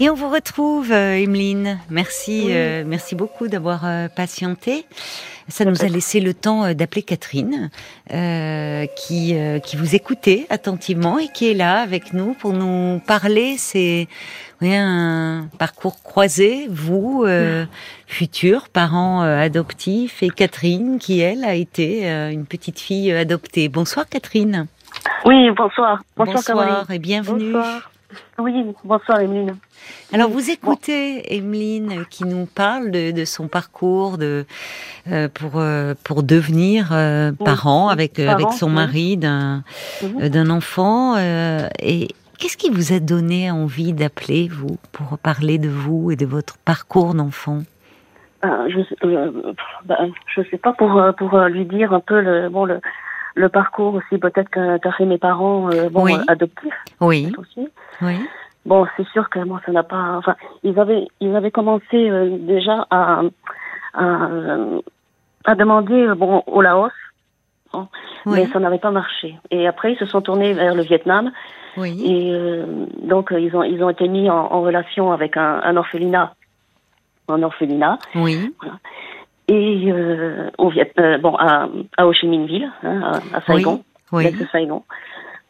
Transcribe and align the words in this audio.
Et 0.00 0.08
on 0.08 0.14
vous 0.14 0.30
retrouve, 0.30 0.92
euh, 0.92 1.14
Emeline. 1.14 1.80
Merci, 1.90 2.46
euh, 2.50 2.84
merci 2.86 3.16
beaucoup 3.16 3.48
d'avoir 3.48 3.84
euh, 3.84 4.06
patienté. 4.06 4.86
Ça 5.48 5.64
nous 5.64 5.82
a 5.84 5.88
laissé 5.88 6.20
le 6.20 6.34
temps 6.34 6.64
euh, 6.64 6.74
d'appeler 6.74 7.02
Catherine, 7.02 7.68
euh, 8.12 8.86
qui, 8.94 9.34
euh, 9.34 9.58
qui 9.58 9.76
vous 9.76 9.96
écoutait 9.96 10.46
attentivement 10.50 11.18
et 11.18 11.26
qui 11.26 11.50
est 11.50 11.54
là 11.54 11.80
avec 11.80 12.12
nous 12.12 12.34
pour 12.34 12.52
nous 12.52 13.00
parler. 13.08 13.56
C'est 13.58 14.06
oui, 14.62 14.72
un 14.72 15.48
parcours 15.58 16.00
croisé, 16.04 16.68
vous, 16.70 17.24
euh, 17.26 17.66
futurs 18.06 18.68
parents 18.68 19.24
euh, 19.24 19.40
adoptifs, 19.40 20.22
et 20.22 20.30
Catherine, 20.30 21.00
qui 21.00 21.18
elle 21.18 21.44
a 21.44 21.54
été 21.54 22.08
euh, 22.08 22.30
une 22.30 22.46
petite 22.46 22.78
fille 22.78 23.10
adoptée. 23.10 23.68
Bonsoir 23.68 24.08
Catherine. 24.08 24.68
Oui, 25.24 25.50
bonsoir. 25.56 26.02
Bonsoir, 26.16 26.36
Bonsoir 26.36 26.90
et 26.92 27.00
bienvenue. 27.00 27.52
Bonsoir. 27.52 27.90
Oui, 28.38 28.64
bonsoir, 28.84 29.20
Emeline. 29.20 29.56
Alors 30.12 30.30
vous 30.30 30.50
écoutez 30.50 31.36
Emeline 31.36 32.04
qui 32.08 32.24
nous 32.24 32.46
parle 32.46 32.90
de, 32.90 33.10
de 33.10 33.24
son 33.24 33.48
parcours 33.48 34.16
de 34.16 34.46
euh, 35.10 35.28
pour 35.28 35.52
euh, 35.56 35.94
pour 36.04 36.22
devenir 36.22 36.90
euh, 36.92 37.32
parent 37.32 37.88
avec 37.88 38.14
parent, 38.14 38.32
avec 38.32 38.52
son 38.52 38.70
mari 38.70 39.16
d'un 39.16 39.62
d'un 40.02 40.50
enfant 40.50 41.16
et 41.18 42.08
qu'est-ce 42.38 42.56
qui 42.56 42.70
vous 42.70 42.92
a 42.92 43.00
donné 43.00 43.50
envie 43.50 43.92
d'appeler 43.92 44.48
vous 44.48 44.78
pour 44.92 45.18
parler 45.18 45.58
de 45.58 45.68
vous 45.68 46.10
et 46.10 46.16
de 46.16 46.26
votre 46.26 46.56
parcours 46.58 47.14
d'enfant? 47.14 47.62
Je, 48.42 48.82
pff, 48.82 49.56
ben, 49.84 50.12
je 50.34 50.42
sais 50.50 50.58
pas 50.58 50.72
pour 50.72 51.02
pour 51.18 51.36
lui 51.40 51.66
dire 51.66 51.92
un 51.92 52.00
peu 52.00 52.20
le 52.20 52.48
bon 52.48 52.64
le 52.64 52.80
le 53.34 53.48
parcours 53.48 53.94
aussi 53.94 54.18
peut-être 54.18 54.50
qu'a 54.50 54.92
fait 54.92 55.04
mes 55.04 55.18
parents 55.18 55.70
euh, 55.70 55.88
bon 55.88 56.04
Oui. 56.04 56.14
euh, 56.14 56.24
adoptifs 56.28 56.84
Oui, 57.00 57.32
aussi. 57.38 57.68
oui, 58.02 58.16
Bon, 58.66 58.86
c'est 58.96 59.06
sûr 59.08 59.30
que 59.30 59.38
moi 59.38 59.60
ça 59.64 59.72
n'a 59.72 59.82
pas. 59.82 60.16
Enfin, 60.18 60.36
ils 60.62 60.78
avaient 60.78 61.06
ils 61.20 61.34
avaient 61.34 61.50
commencé 61.50 62.10
euh, 62.10 62.36
déjà 62.38 62.86
à 62.90 63.22
à, 63.94 64.04
euh, 64.26 64.80
à 65.46 65.54
demander 65.54 66.08
bon 66.16 66.42
au 66.46 66.60
Laos. 66.60 66.92
hein, 67.72 67.88
Mais 68.26 68.42
oui, 68.42 68.50
ça 68.52 68.58
n'avait 68.58 68.78
pas 68.78 68.90
marché. 68.90 69.36
Et 69.50 69.66
après, 69.66 69.92
ils 69.92 69.98
se 69.98 70.04
sont 70.06 70.20
tournés 70.20 70.52
vers 70.52 70.74
le 70.74 70.82
Vietnam. 70.82 71.30
oui, 71.78 72.02
Et 72.04 72.30
euh, 72.34 72.66
donc, 73.04 73.32
ils 73.36 73.54
ont, 73.56 73.62
ils 73.62 73.82
ont 73.82 73.88
été 73.88 74.06
mis 74.08 74.28
en, 74.28 74.36
en 74.36 74.60
relation 74.60 75.12
avec 75.12 75.36
un, 75.38 75.60
un 75.62 75.76
orphelinat. 75.76 76.34
Un 77.28 77.42
orphelinat. 77.42 77.98
oui, 78.16 78.54
Et 79.48 79.90
euh, 79.90 80.50
au 80.58 80.68
Viet, 80.68 80.92
euh, 81.00 81.18
bon, 81.18 81.34
à, 81.36 81.68
à 81.96 82.06
Ho 82.06 82.12
Chi 82.12 82.26
Minh 82.26 82.46
Ville, 82.46 82.70
hein, 82.82 83.20
à, 83.32 83.38
à 83.38 83.40
Saigon, 83.42 83.82
oui, 84.12 84.24
l'ex 84.24 84.38
Saigon. 84.52 84.82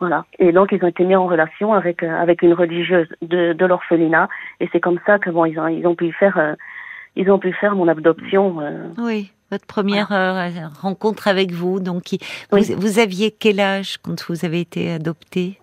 Voilà. 0.01 0.25
Et 0.39 0.53
donc, 0.53 0.71
ils 0.71 0.83
ont 0.85 0.87
été 0.89 1.05
mis 1.05 1.17
en 1.17 1.27
relation 1.27 1.73
avec, 1.73 2.05
euh, 2.05 2.23
avec 2.23 2.43
une 2.43 2.55
religieuse 2.55 3.09
de, 3.23 3.53
de 3.53 3.67
l'orphelinat. 3.67 4.29
Et 4.61 4.69
c'est 4.71 4.79
comme 4.79 5.01
ça 5.05 5.19
que, 5.19 5.31
bon, 5.31 5.45
ils 5.45 5.59
ont, 5.59 5.67
ils 5.67 5.85
ont 5.89 5.97
pu 5.97 6.13
faire, 6.13 6.39
euh, 6.39 6.55
ils 7.17 7.29
ont 7.33 7.41
pu 7.41 7.53
faire 7.55 7.75
mon 7.75 7.89
adoption. 7.89 8.61
euh. 8.61 8.87
oui. 8.99 9.33
Votre 9.51 9.67
première 9.67 10.13
euh, 10.13 10.51
rencontre 10.83 11.27
avec 11.27 11.53
vous, 11.53 11.81
donc 11.81 12.03
Oui. 12.53 12.71
vous, 12.71 12.79
vous 12.81 12.99
aviez 12.99 13.31
quel 13.31 13.61
âge 13.61 13.97
quand 13.97 14.23
vous 14.29 14.45
avez 14.45 14.61
été 14.61 14.93
adoptée? 14.93 15.59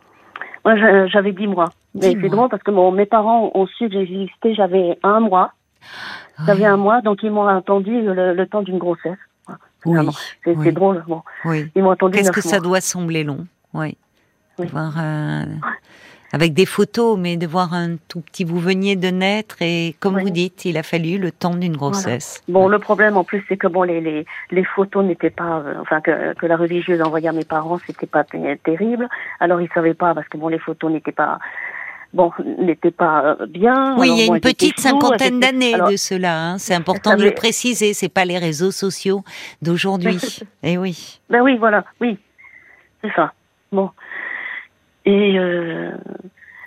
Moi, 0.65 0.75
j'avais 1.07 1.31
dix 1.31 1.45
mois. 1.45 1.69
Mais 1.93 2.13
c'est 2.19 2.29
drôle 2.29 2.49
parce 2.49 2.63
que 2.63 2.71
bon, 2.71 2.91
mes 2.91 3.05
parents 3.05 3.51
ont 3.53 3.67
su 3.67 3.87
que 3.87 3.93
j'existais, 3.93 4.55
j'avais 4.55 4.97
un 5.03 5.19
mois. 5.19 5.51
J'avais 6.45 6.61
Oui, 6.61 6.65
un 6.65 6.77
mois, 6.77 7.01
donc 7.01 7.23
ils 7.23 7.31
m'ont 7.31 7.47
attendu 7.47 8.01
le, 8.01 8.33
le 8.33 8.47
temps 8.47 8.61
d'une 8.61 8.77
grossesse. 8.77 9.17
Oui. 9.85 10.07
C'est 10.43 10.55
oui. 10.55 10.71
drôle. 10.71 11.03
Bon, 11.07 11.21
oui. 11.45 11.71
ils 11.75 11.83
m'ont 11.83 11.91
attendu 11.91 12.17
Qu'est-ce 12.17 12.31
que 12.31 12.41
ça 12.41 12.59
doit 12.59 12.81
sembler 12.81 13.23
long, 13.23 13.45
oui. 13.73 13.97
Voir, 14.57 14.93
euh, 14.97 15.43
avec 16.31 16.53
des 16.53 16.65
photos, 16.65 17.17
mais 17.19 17.37
de 17.37 17.45
voir 17.45 17.73
un 17.73 17.97
tout 18.07 18.21
petit, 18.21 18.43
vous 18.43 18.59
veniez 18.59 18.95
de 18.95 19.09
naître 19.09 19.61
et 19.61 19.95
comme 19.99 20.19
vous 20.19 20.29
dites, 20.29 20.65
il 20.65 20.77
a 20.77 20.83
fallu 20.83 21.17
le 21.17 21.31
temps 21.31 21.55
d'une 21.55 21.77
grossesse. 21.77 22.41
Bon, 22.47 22.67
le 22.67 22.79
problème 22.79 23.15
en 23.17 23.23
plus, 23.23 23.43
c'est 23.47 23.57
que 23.57 23.67
bon, 23.67 23.83
les 23.83 24.01
les, 24.01 24.25
les 24.51 24.63
photos 24.63 25.05
n'étaient 25.05 25.29
pas, 25.29 25.59
euh, 25.59 25.75
enfin 25.81 26.01
que 26.01 26.33
que 26.33 26.45
la 26.45 26.57
religieuse 26.57 27.01
envoyait 27.01 27.29
à 27.29 27.33
mes 27.33 27.45
parents, 27.45 27.79
c'était 27.85 28.07
pas 28.07 28.23
terrible. 28.23 29.07
Alors 29.39 29.61
ils 29.61 29.69
savaient 29.73 29.93
pas 29.93 30.13
parce 30.13 30.27
que 30.27 30.37
bon, 30.37 30.47
les 30.47 30.59
photos 30.59 30.91
n'étaient 30.91 31.11
pas, 31.11 31.39
bon, 32.13 32.31
n'étaient 32.59 32.91
pas 32.91 33.35
euh, 33.39 33.45
bien. 33.47 33.97
Oui, 33.97 34.09
il 34.11 34.17
y 34.19 34.21
a 34.23 34.35
une 34.35 34.39
petite 34.41 34.79
cinquantaine 34.79 35.39
d'années 35.39 35.73
de 35.89 35.95
cela. 35.97 36.41
hein. 36.51 36.57
C'est 36.57 36.73
important 36.73 37.11
ça 37.11 37.15
de 37.17 37.23
le 37.23 37.31
préciser. 37.31 37.93
C'est 37.93 38.09
pas 38.09 38.25
les 38.25 38.37
réseaux 38.37 38.71
sociaux 38.71 39.23
d'aujourd'hui. 39.61 40.19
Eh 40.63 40.77
oui. 40.77 41.19
Ben 41.29 41.41
oui, 41.41 41.57
voilà, 41.57 41.83
oui, 42.01 42.17
c'est 43.01 43.11
ça. 43.15 43.33
Bon. 43.71 43.91
Et 45.05 45.37
euh, 45.37 45.91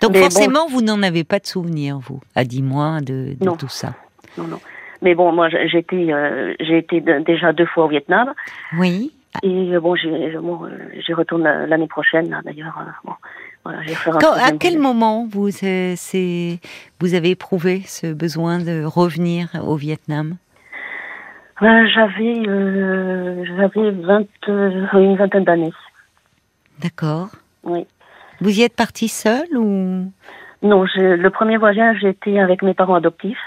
Donc 0.01 0.13
Mais 0.13 0.19
bon. 0.19 0.29
forcément, 0.29 0.67
vous 0.67 0.81
n'en 0.81 1.01
avez 1.03 1.23
pas 1.23 1.39
de 1.39 1.45
souvenir, 1.47 1.99
vous, 1.99 2.21
à 2.35 2.43
10 2.45 2.61
mois 2.63 3.01
de, 3.01 3.35
tout 3.57 3.67
ça. 3.67 3.93
non, 4.37 4.45
non. 4.45 4.59
Mais 5.01 5.15
bon, 5.15 5.31
moi, 5.31 5.47
j'ai 5.49 5.77
été, 5.79 6.13
euh, 6.13 6.53
j'ai 6.59 6.77
été 6.79 7.01
déjà 7.01 7.53
deux 7.53 7.65
fois 7.65 7.85
au 7.85 7.87
Vietnam. 7.87 8.33
Oui. 8.77 9.13
Et 9.43 9.75
euh, 9.75 9.79
bon, 9.79 9.95
j'ai, 9.95 10.35
bon, 10.41 10.61
j'y 11.05 11.13
retourne 11.13 11.43
la- 11.43 11.65
l'année 11.67 11.87
prochaine, 11.87 12.29
d'ailleurs. 12.43 12.77
bon, 13.05 13.13
voilà, 13.63 13.79
Quand- 14.21 14.33
à 14.33 14.51
quel 14.59 14.79
moment 14.79 15.27
vous, 15.29 15.49
euh, 15.63 15.95
vous 16.99 17.13
avez 17.13 17.29
éprouvé 17.31 17.81
ce 17.85 18.13
besoin 18.13 18.59
de 18.59 18.83
revenir 18.83 19.49
au 19.65 19.75
Vietnam? 19.75 20.37
Ben, 21.61 21.85
j'avais, 21.87 22.47
euh, 22.47 23.43
j'avais 23.45 23.91
20, 23.91 24.25
euh, 24.47 24.87
une 24.93 25.17
vingtaine 25.17 25.43
d'années. 25.43 25.73
D'accord. 26.81 27.29
Oui. 27.63 27.85
Vous 28.39 28.57
y 28.57 28.63
êtes 28.63 28.75
partie 28.75 29.09
seule 29.09 29.57
ou? 29.57 30.09
Non, 30.61 30.85
je- 30.85 31.15
le 31.15 31.29
premier 31.29 31.57
voyage, 31.57 31.97
j'étais 32.01 32.39
avec 32.39 32.61
mes 32.61 32.73
parents 32.73 32.95
adoptifs. 32.95 33.37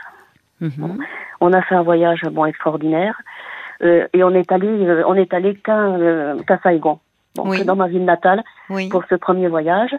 Mhm. 0.60 0.98
On 1.40 1.52
a 1.54 1.62
fait 1.62 1.74
un 1.74 1.82
voyage 1.82 2.20
bon 2.30 2.44
extraordinaire 2.44 3.18
euh, 3.82 4.06
et 4.12 4.22
on 4.22 4.30
est 4.30 4.52
allé, 4.52 4.68
on 5.06 5.14
est 5.14 5.32
allé 5.34 5.54
qu'à 5.56 5.96
qu'à 6.46 6.58
Saigon, 6.62 7.00
bon, 7.36 7.48
Oui. 7.48 7.64
dans 7.64 7.76
ma 7.76 7.88
ville 7.88 8.04
natale 8.04 8.42
Oui. 8.70 8.88
pour 8.88 9.04
ce 9.08 9.14
premier 9.14 9.48
voyage. 9.48 9.94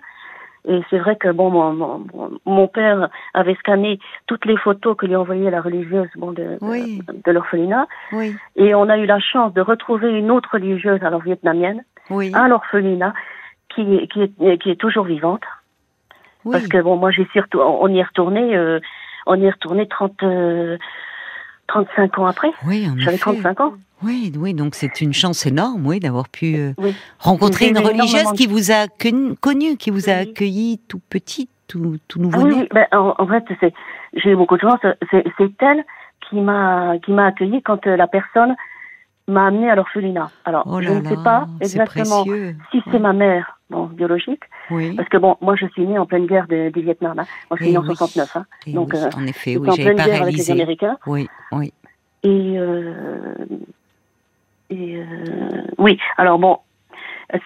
Et 0.65 0.79
c'est 0.89 0.97
vrai 0.99 1.17
que 1.17 1.29
bon, 1.29 1.49
mon, 1.49 1.73
mon, 1.73 2.31
mon 2.45 2.67
père 2.69 3.09
avait 3.33 3.55
scanné 3.55 3.99
toutes 4.27 4.45
les 4.45 4.55
photos 4.55 4.95
que 4.95 5.05
lui 5.05 5.15
envoyait 5.17 5.51
la 5.51 5.59
religieuse 5.61 6.07
bon, 6.15 6.31
de, 6.31 6.57
Oui. 6.61 7.01
de, 7.05 7.21
de 7.21 7.31
l'orphelinat. 7.31 7.85
Oui. 8.13 8.33
Et 8.55 8.73
on 8.73 8.87
a 8.87 8.97
eu 8.97 9.05
la 9.05 9.19
chance 9.19 9.53
de 9.53 9.59
retrouver 9.61 10.17
une 10.17 10.31
autre 10.31 10.49
religieuse, 10.53 11.03
alors 11.03 11.21
vietnamienne, 11.21 11.83
Oui. 12.09 12.31
à 12.33 12.47
l'orphelinat, 12.47 13.13
qui, 13.75 14.07
qui, 14.07 14.21
est, 14.21 14.57
qui 14.59 14.69
est 14.71 14.79
toujours 14.79 15.03
vivante. 15.05 15.41
oui. 16.45 16.53
Parce 16.53 16.67
que 16.69 16.81
bon, 16.81 16.95
moi, 16.95 17.11
j'ai 17.11 17.27
surtout, 17.33 17.59
on 17.59 17.87
y 17.89 17.99
est 17.99 18.03
retourné, 18.03 18.55
euh, 18.55 18.79
on 19.25 19.35
y 19.35 19.45
est 19.45 19.51
retourné 19.51 19.85
30, 19.87 20.23
euh, 20.23 20.77
35 21.67 22.19
ans 22.19 22.25
après. 22.25 22.51
J'avais 22.97 23.15
effet. 23.15 23.17
35 23.17 23.59
ans. 23.61 23.73
Oui, 24.03 24.31
oui, 24.37 24.53
donc 24.53 24.75
c'est 24.75 25.01
une 25.01 25.13
chance 25.13 25.45
énorme, 25.45 25.85
oui, 25.87 25.99
d'avoir 25.99 26.27
pu 26.29 26.55
euh, 26.57 26.73
Oui. 26.77 26.95
rencontrer 27.19 27.69
une 27.69 27.77
religieuse 27.79 28.31
qui 28.33 28.47
vous 28.47 28.71
a 28.71 28.87
connu, 28.87 29.35
connu, 29.35 29.77
qui 29.77 29.89
vous 29.91 30.09
a 30.09 30.13
accueilli 30.13 30.79
tout 30.87 31.01
petit, 31.09 31.47
tout, 31.67 31.97
tout 32.07 32.19
Ah 32.19 32.23
nouveau-né. 32.23 32.53
oui, 32.53 32.59
oui. 32.61 32.67
Ben, 32.73 32.87
en, 32.91 33.15
en 33.17 33.27
fait, 33.27 33.43
c'est, 33.59 33.73
j'ai 34.15 34.31
eu 34.31 34.35
beaucoup 34.35 34.55
de 34.55 34.61
chance. 34.61 34.79
C'est, 35.11 35.23
elle 35.61 35.83
qui 36.29 36.39
m'a, 36.39 36.95
qui 37.05 37.11
m'a 37.11 37.27
accueilli 37.27 37.61
quand 37.61 37.85
euh, 37.87 37.95
la 37.95 38.07
personne 38.07 38.55
m'a 39.27 39.47
amené 39.47 39.69
à 39.69 39.75
l'orphelinat. 39.75 40.31
Alors, 40.43 40.63
Oh 40.65 40.81
je 40.81 40.89
ne 40.89 41.03
sais 41.03 41.15
pas 41.23 41.47
exactement 41.61 42.23
précieux. 42.25 42.55
si 42.71 42.81
c'est 42.85 42.93
Ouais. 42.93 42.99
ma 42.99 43.13
mère, 43.13 43.59
bon, 43.69 43.85
biologique, 43.85 44.43
Oui. 44.69 44.95
parce 44.95 45.07
que 45.07 45.17
bon, 45.17 45.37
moi, 45.39 45.55
je 45.55 45.65
suis 45.67 45.85
née 45.87 45.97
en 45.97 46.05
pleine 46.05 46.25
guerre 46.27 46.47
du 46.47 46.69
Vietnam. 46.81 47.19
Hein. 47.19 47.25
Moi, 47.49 47.57
je 47.57 47.63
suis 47.63 47.69
Eh 47.69 47.71
née 47.71 47.77
en 47.77 47.81
oui. 47.83 47.87
69. 47.95 48.35
Hein. 48.35 48.45
Eh 48.67 48.73
Donc, 48.73 48.89
oui, 48.93 48.99
euh, 48.99 49.09
en 49.17 49.25
effet, 49.27 49.55
oui, 49.57 49.69
en 49.69 49.75
pleine 49.75 49.95
guerre 49.95 50.21
avec 50.23 50.35
les. 50.35 50.51
Américains. 50.51 50.97
Oui, 51.07 51.29
oui. 51.53 51.71
Et, 52.23 52.55
euh, 52.57 53.33
et 54.73 54.97
euh, 54.97 55.61
oui, 55.77 55.99
alors 56.17 56.39
bon, 56.39 56.59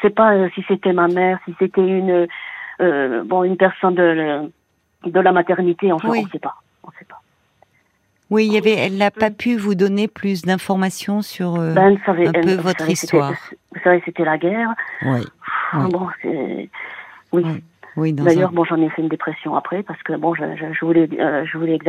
c'est 0.02 0.14
pas 0.16 0.34
euh, 0.34 0.50
si 0.56 0.64
c'était 0.68 0.94
ma 0.94 1.08
mère, 1.08 1.40
si 1.46 1.54
c'était 1.60 1.82
une 1.86 2.28
euh, 2.82 3.24
bon 3.24 3.44
une 3.44 3.58
personne 3.58 3.96
de 3.96 4.52
de 5.06 5.20
la 5.20 5.32
maternité, 5.32 5.92
enfin 5.92 6.10
Oui. 6.10 6.24
on 6.26 6.30
sait 6.30 6.40
pas, 6.40 6.56
on 6.84 6.92
sait 6.92 7.06
pas. 7.06 7.20
Oui, 8.30 8.46
il 8.46 8.54
y 8.54 8.58
avait, 8.58 8.74
elle 8.76 8.98
n'a 8.98 9.10
pas 9.12 9.32
pu 9.32 9.56
vous 9.56 9.74
donner 9.74 10.08
plus 10.10 10.42
d'informations 10.42 11.22
sur. 11.22 11.56
euh, 11.56 11.74
Ben, 11.74 11.98
savait, 12.06 12.28
un 12.28 12.34
peu 12.34 12.56
votre 12.56 12.90
histoire. 12.90 13.34
Vous 13.74 13.80
savez, 13.84 14.02
c'était 14.04 14.26
la 14.26 14.38
guerre. 14.38 14.74
Oui, 15.04 15.22
Oui. 15.74 15.92
Bon, 15.92 16.08
oui. 17.32 17.64
Oui, 17.96 18.14
D'ailleurs, 18.14 18.52
un- 18.52 18.54
bon, 18.54 18.64
j'en 18.64 18.80
ai 18.80 18.90
fait 18.90 19.02
une 19.02 19.08
dépression 19.08 19.56
après 19.56 19.82
parce 19.82 20.02
que 20.04 20.14
bon, 20.14 20.36
je, 20.36 20.86
voulais, 20.86 21.10
euh, 21.20 21.46
je 21.46 21.58
voulais 21.58 21.80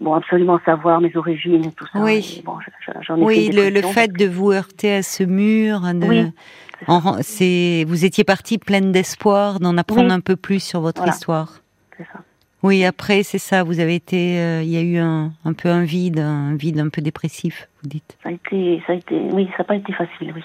bon 0.00 0.14
absolument 0.14 0.58
savoir 0.64 1.00
mes 1.00 1.14
origines 1.16 1.64
et 1.64 1.72
tout 1.72 1.86
ça. 1.92 2.00
Oui. 2.00 2.42
Bon, 2.44 2.56
j'en 3.02 3.16
ai 3.16 3.18
fait 3.20 3.24
Oui, 3.24 3.46
une 3.46 3.56
le, 3.56 3.70
le 3.70 3.82
fait 3.82 4.12
de 4.12 4.26
vous 4.26 4.50
heurter 4.52 4.94
à 4.94 5.02
ce 5.02 5.22
mur, 5.22 5.80
de, 5.80 6.06
Oui, 6.06 6.32
c'est, 7.22 7.84
vous 7.86 8.04
étiez 8.04 8.24
partie 8.24 8.58
pleine 8.58 8.92
d'espoir 8.92 9.60
d'en 9.60 9.76
apprendre 9.78 10.08
Oui. 10.08 10.12
un 10.14 10.20
peu 10.20 10.36
plus 10.36 10.60
sur 10.62 10.80
votre 10.80 11.00
Voilà. 11.00 11.12
histoire. 11.14 11.60
c'est 11.96 12.04
ça. 12.04 12.20
Oui, 12.64 12.84
après, 12.84 13.24
c'est 13.24 13.38
ça, 13.38 13.64
vous 13.64 13.80
avez 13.80 13.96
été, 13.96 14.38
euh, 14.38 14.62
il 14.62 14.68
y 14.68 14.76
a 14.76 14.82
eu 14.82 14.96
un, 14.96 15.32
un 15.44 15.52
peu 15.52 15.68
un 15.68 15.82
vide, 15.82 16.20
un 16.20 16.54
vide 16.54 16.78
un 16.78 16.90
peu 16.90 17.02
dépressif, 17.02 17.68
vous 17.82 17.88
dites. 17.88 18.16
Ça 18.22 18.28
a 18.28 18.32
été, 18.32 18.80
ça 18.86 18.92
a 18.92 18.96
été, 18.96 19.16
oui, 19.32 19.48
ça 19.52 19.58
n'a 19.58 19.64
pas 19.64 19.74
été 19.74 19.92
facile, 19.92 20.32
oui. 20.34 20.42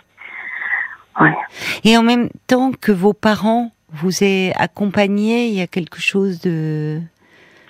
Ouais. 1.21 1.35
Et 1.83 1.95
en 1.95 2.01
même 2.03 2.29
temps 2.47 2.71
que 2.79 2.91
vos 2.91 3.13
parents 3.13 3.71
vous 3.91 4.23
aient 4.23 4.51
accompagné, 4.55 5.47
il 5.47 5.53
y 5.53 5.61
a 5.61 5.67
quelque 5.67 6.00
chose 6.00 6.41
de, 6.41 7.00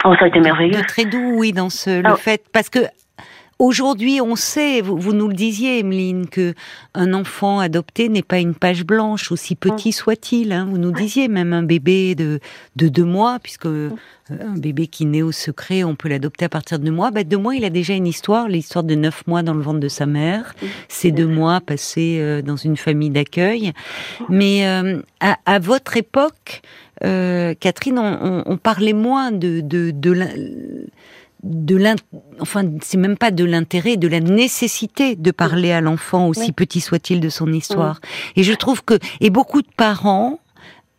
Oh, 0.05 0.13
ça 0.19 0.25
a 0.25 0.27
été 0.27 0.39
merveilleux. 0.39 0.81
Très 0.87 1.05
doux, 1.05 1.33
oui, 1.35 1.51
dans 1.53 1.69
ce, 1.69 2.01
le 2.01 2.09
Ah. 2.09 2.15
fait, 2.15 2.43
parce 2.53 2.69
que 2.69 2.79
aujourd'hui, 3.59 4.21
on 4.21 4.35
sait, 4.35 4.81
vous, 4.81 4.97
vous 4.97 5.13
nous 5.13 5.27
le 5.27 5.33
disiez, 5.33 5.79
Emeline, 5.79 6.27
que 6.27 6.53
un 6.93 7.13
enfant 7.13 7.59
adopté 7.59 8.09
n'est 8.09 8.21
pas 8.23 8.39
une 8.39 8.53
page 8.55 8.83
blanche, 8.85 9.31
aussi 9.31 9.55
petit 9.55 9.91
soit-il. 9.91 10.51
Hein, 10.51 10.67
vous 10.69 10.77
nous 10.77 10.91
disiez, 10.91 11.27
même 11.27 11.53
un 11.53 11.63
bébé 11.63 12.15
de, 12.15 12.39
de 12.75 12.87
deux 12.87 13.03
mois, 13.05 13.39
puisque 13.41 13.65
euh, 13.65 13.89
un 14.29 14.57
bébé 14.57 14.87
qui 14.87 15.05
naît 15.05 15.21
au 15.21 15.31
secret, 15.31 15.83
on 15.83 15.95
peut 15.95 16.09
l'adopter 16.09 16.45
à 16.45 16.49
partir 16.49 16.79
de 16.79 16.85
deux 16.85 16.91
mois. 16.91 17.11
Bah, 17.11 17.23
deux 17.23 17.37
mois, 17.37 17.55
il 17.55 17.63
a 17.65 17.69
déjà 17.69 17.93
une 17.93 18.07
histoire, 18.07 18.47
l'histoire 18.47 18.83
de 18.83 18.95
neuf 18.95 19.25
mois 19.27 19.41
dans 19.43 19.53
le 19.53 19.61
ventre 19.61 19.79
de 19.79 19.87
sa 19.87 20.05
mère, 20.05 20.53
ces 20.87 21.11
deux 21.11 21.27
mois 21.27 21.61
passés 21.61 22.17
euh, 22.19 22.41
dans 22.41 22.57
une 22.57 22.77
famille 22.77 23.09
d'accueil. 23.09 23.73
Mais 24.29 24.67
euh, 24.67 25.01
à, 25.19 25.37
à 25.45 25.59
votre 25.59 25.97
époque, 25.97 26.61
euh, 27.03 27.53
Catherine, 27.59 27.99
on, 27.99 28.19
on- 28.21 28.43
on 28.45 28.57
parlait 28.57 28.93
moins 28.93 29.31
de, 29.31 29.61
de, 29.61 29.91
de 29.91 30.11
l'in- 30.11 30.33
de 31.49 31.75
l'in- 31.75 31.95
enfin 32.39 32.63
c'est 32.81 32.97
même 32.97 33.17
pas 33.17 33.31
de 33.31 33.43
l'intérêt, 33.45 33.95
de 33.97 34.07
la 34.07 34.19
nécessité 34.19 35.15
de 35.15 35.31
parler 35.31 35.71
à 35.71 35.81
l'enfant 35.81 36.27
aussi 36.27 36.47
Oui. 36.47 36.51
petit 36.51 36.81
soit-il 36.81 37.19
de 37.21 37.29
son 37.29 37.51
histoire. 37.53 37.99
Et 38.35 38.43
je 38.43 38.53
trouve 38.53 38.83
que 38.83 38.99
et 39.21 39.29
beaucoup 39.29 39.61
de 39.61 39.67
parents 39.77 40.39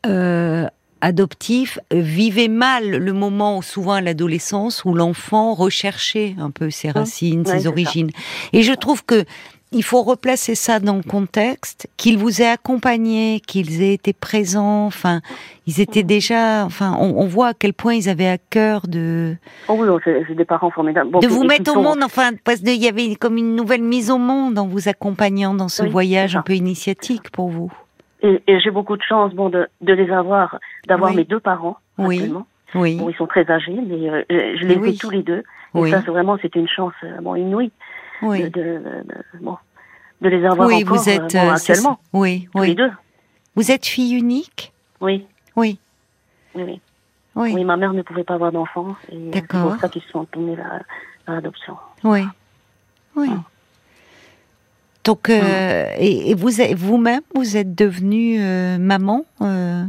euh, 0.06 0.66
adoptifs 1.00 1.78
euh, 1.92 2.00
vivaient 2.00 2.48
mal 2.48 2.90
le 2.90 3.12
moment, 3.12 3.62
souvent 3.62 3.92
à 3.92 4.00
l'adolescence, 4.00 4.84
où 4.84 4.94
l'enfant 4.94 5.54
recherchait 5.54 6.34
un 6.38 6.50
peu 6.50 6.70
ses 6.70 6.90
racines, 6.90 7.40
Ouais, 7.40 7.52
c'est 7.52 7.60
ses 7.60 7.66
origines. 7.66 8.10
Et 8.52 8.62
je 8.62 8.72
trouve 8.72 9.04
que 9.04 9.24
il 9.72 9.82
faut 9.82 10.02
replacer 10.02 10.54
ça 10.54 10.80
dans 10.80 10.96
le 10.96 11.02
contexte, 11.02 11.88
qu'ils 11.96 12.18
vous 12.18 12.40
aient 12.40 12.48
accompagné, 12.48 13.40
qu'ils 13.40 13.82
aient 13.82 13.94
été 13.94 14.12
présents, 14.12 14.86
enfin, 14.86 15.20
ils 15.66 15.80
étaient 15.80 16.02
déjà, 16.02 16.64
enfin, 16.64 16.96
on, 16.98 17.14
on 17.22 17.26
voit 17.26 17.48
à 17.48 17.54
quel 17.54 17.74
point 17.74 17.94
ils 17.94 18.08
avaient 18.08 18.28
à 18.28 18.38
cœur 18.38 18.86
de, 18.88 19.36
Oh 19.68 19.74
oui, 19.78 19.88
oh, 19.90 19.98
c'est 20.04 20.24
c'est 20.26 20.34
des 20.34 20.44
parents 20.44 20.70
formidables. 20.70 21.10
Bon, 21.10 21.20
de 21.20 21.26
vous 21.28 21.44
mettre 21.44 21.76
au 21.76 21.82
monde, 21.82 22.02
enfin, 22.02 22.30
parce 22.44 22.60
qu'il 22.60 22.82
y 22.82 22.88
avait 22.88 23.14
comme 23.16 23.36
une 23.36 23.54
nouvelle 23.56 23.82
mise 23.82 24.10
au 24.10 24.18
monde 24.18 24.58
en 24.58 24.66
vous 24.66 24.88
accompagnant 24.88 25.54
dans 25.54 25.68
ce 25.68 25.82
Oui, 25.82 25.90
voyage 25.90 26.32
c'est 26.32 26.38
un 26.38 26.42
peu 26.42 26.54
initiatique 26.54 27.30
pour 27.30 27.48
vous. 27.48 27.72
Et, 28.22 28.42
et 28.46 28.60
j'ai 28.60 28.70
beaucoup 28.70 28.96
de 28.96 29.02
chance, 29.02 29.32
bon, 29.34 29.48
de, 29.48 29.68
de 29.80 29.92
les 29.92 30.10
avoir, 30.10 30.58
d'avoir 30.86 31.10
Oui. 31.10 31.16
mes 31.18 31.24
deux 31.24 31.40
parents. 31.40 31.76
Oui. 31.98 32.32
Oui, 32.74 32.96
Bon, 32.96 33.08
ils 33.08 33.16
sont 33.16 33.26
très 33.26 33.50
âgés, 33.50 33.72
mais 33.86 34.10
euh, 34.10 34.22
je, 34.28 34.58
je 34.60 34.66
les 34.66 34.74
ai 34.74 34.78
Oui. 34.78 34.98
tous 34.98 35.08
les 35.08 35.22
deux. 35.22 35.38
Et 35.38 35.44
oui, 35.74 35.90
ça, 35.90 36.02
c'est 36.04 36.10
vraiment, 36.10 36.36
c'était 36.42 36.58
une 36.58 36.68
chance, 36.68 36.92
euh, 37.02 37.18
bon, 37.22 37.34
inouïe, 37.34 37.70
oui. 38.22 38.42
de, 38.42 38.48
de- 38.48 39.04
bon, 39.40 39.56
de 40.20 40.28
les 40.28 40.44
avoir 40.44 40.66
Oui, 40.68 40.82
encore, 40.84 40.96
vous 40.96 41.08
êtes 41.08 41.34
euh, 41.34 41.40
bon, 41.40 41.48
euh, 41.48 41.54
actuellement, 41.54 41.98
Oui, 42.12 42.48
tous 42.54 42.62
les 42.62 42.68
oui. 42.70 42.74
deux. 42.74 42.90
Vous 43.56 43.70
êtes 43.70 43.86
fille 43.86 44.14
unique? 44.14 44.72
Oui, 45.00 45.26
Oui, 45.56 45.78
oui, 46.54 46.62
oui. 46.64 46.80
oui, 47.36 47.52
Oui, 47.54 47.64
ma 47.64 47.76
mère 47.76 47.92
ne 47.92 48.02
pouvait 48.02 48.24
pas 48.24 48.34
avoir 48.34 48.52
d'enfants. 48.52 48.96
et 49.12 49.30
C'est 49.32 49.46
pour 49.48 49.76
ça 49.76 49.88
qu'ils 49.88 50.02
se 50.02 50.08
sont 50.10 50.24
tournés 50.26 50.56
vers 50.56 50.82
l'adoption. 51.26 51.76
oui, 52.04 52.24
oui. 53.16 53.30
Donc, 55.04 55.30
euh, 55.30 55.86
et, 55.96 56.30
et 56.30 56.34
vous, 56.34 56.50
vous-même, 56.76 57.22
vous 57.34 57.56
êtes 57.56 57.74
devenue 57.74 58.38
euh, 58.40 58.76
maman. 58.78 59.24
euh, 59.40 59.84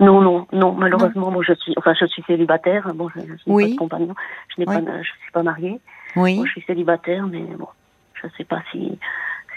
Non, 0.00 0.20
non, 0.20 0.46
non, 0.52 0.72
malheureusement, 0.72 1.30
bon, 1.32 1.40
je 1.40 1.54
suis, 1.54 1.72
enfin, 1.78 1.94
je 1.98 2.04
suis 2.06 2.22
célibataire. 2.26 2.92
Bon, 2.94 3.08
je, 3.14 3.20
je 3.20 3.26
n'ai 3.26 3.38
Oui. 3.46 3.64
pas 3.64 3.70
de 3.70 3.76
compagnon. 3.76 4.14
Je 4.54 4.60
n'ai 4.60 4.68
Oui. 4.68 4.82
pas, 4.84 5.02
je 5.02 5.08
suis 5.08 5.32
pas 5.32 5.42
mariée. 5.42 5.80
Oui. 6.16 6.40
Je 6.46 6.50
suis 6.52 6.62
célibataire, 6.62 7.26
mais 7.26 7.40
bon, 7.58 7.68
je 8.14 8.26
sais 8.36 8.44
pas 8.44 8.62
si, 8.70 8.98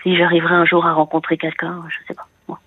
si 0.03 0.15
j'arriverai 0.17 0.55
un 0.55 0.65
jour 0.65 0.85
à 0.85 0.93
rencontrer 0.93 1.37
quelqu'un. 1.37 1.83
Je 1.89 1.97
sais 2.07 2.13
pas. 2.13 2.27
Bon. 2.47 2.57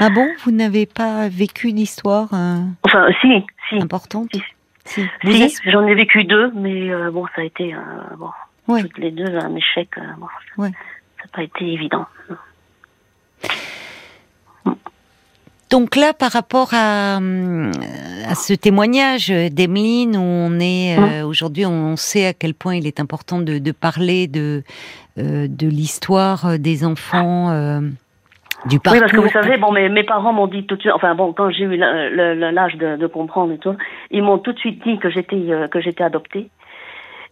Ah 0.00 0.10
bon, 0.10 0.28
vous 0.44 0.50
n'avez 0.52 0.86
pas 0.86 1.28
vécu 1.28 1.72
d'histoire 1.72 2.28
euh, 2.32 2.58
Enfin, 2.84 3.08
si, 3.20 3.44
si, 3.68 3.76
importante? 3.80 4.30
Si. 4.84 5.06
Si. 5.24 5.58
J'en 5.66 5.86
ai 5.86 5.94
vécu 5.94 6.24
deux, 6.24 6.50
mais 6.54 6.90
euh, 6.90 7.10
bon, 7.10 7.26
ça 7.34 7.42
a 7.42 7.44
été, 7.44 7.74
euh, 7.74 7.78
bon, 8.16 8.30
Oui. 8.68 8.82
toutes 8.82 8.98
les 8.98 9.10
deux 9.10 9.26
un 9.36 9.54
échec. 9.54 9.88
euh, 9.98 10.02
bon, 10.18 10.28
Ouais. 10.56 10.70
Ça 11.18 11.24
n'a 11.24 11.30
pas 11.32 11.42
été 11.42 11.72
évident. 11.72 12.06
Donc 15.70 15.96
là, 15.96 16.12
par 16.14 16.32
rapport 16.32 16.70
à, 16.72 17.16
hum, 17.18 17.70
à 18.26 18.34
ce 18.34 18.54
témoignage 18.54 19.28
d'Emeline, 19.28 20.16
où 20.16 20.20
on 20.20 20.58
est 20.60 20.96
euh, 20.98 21.26
aujourd'hui, 21.26 21.66
on 21.66 21.96
sait 21.96 22.26
à 22.26 22.32
quel 22.32 22.54
point 22.54 22.76
il 22.76 22.86
est 22.86 23.00
important 23.00 23.38
de, 23.38 23.58
de 23.58 23.72
parler 23.72 24.26
de 24.28 24.62
euh, 25.18 25.46
de 25.48 25.66
l'histoire 25.66 26.58
des 26.58 26.84
enfants, 26.86 27.50
euh, 27.50 27.80
du 28.66 28.78
parcours. 28.78 28.92
Oui, 28.94 29.00
parce 29.00 29.12
que 29.12 29.20
vous 29.20 29.28
savez, 29.32 29.58
bon, 29.58 29.72
mes, 29.72 29.88
mes 29.88 30.04
parents 30.04 30.32
m'ont 30.32 30.46
dit 30.46 30.64
tout 30.64 30.76
de 30.76 30.80
suite, 30.80 30.92
enfin 30.94 31.14
bon, 31.14 31.32
quand 31.32 31.50
j'ai 31.50 31.64
eu 31.64 31.76
l'âge 31.76 32.76
de, 32.76 32.96
de 32.96 33.06
comprendre 33.06 33.52
et 33.52 33.58
tout, 33.58 33.74
ils 34.10 34.22
m'ont 34.22 34.38
tout 34.38 34.52
de 34.52 34.58
suite 34.58 34.82
dit 34.86 34.98
que 34.98 35.10
j'étais 35.10 35.36
euh, 35.50 35.66
que 35.66 35.80
j'étais 35.80 36.04
adoptée. 36.04 36.48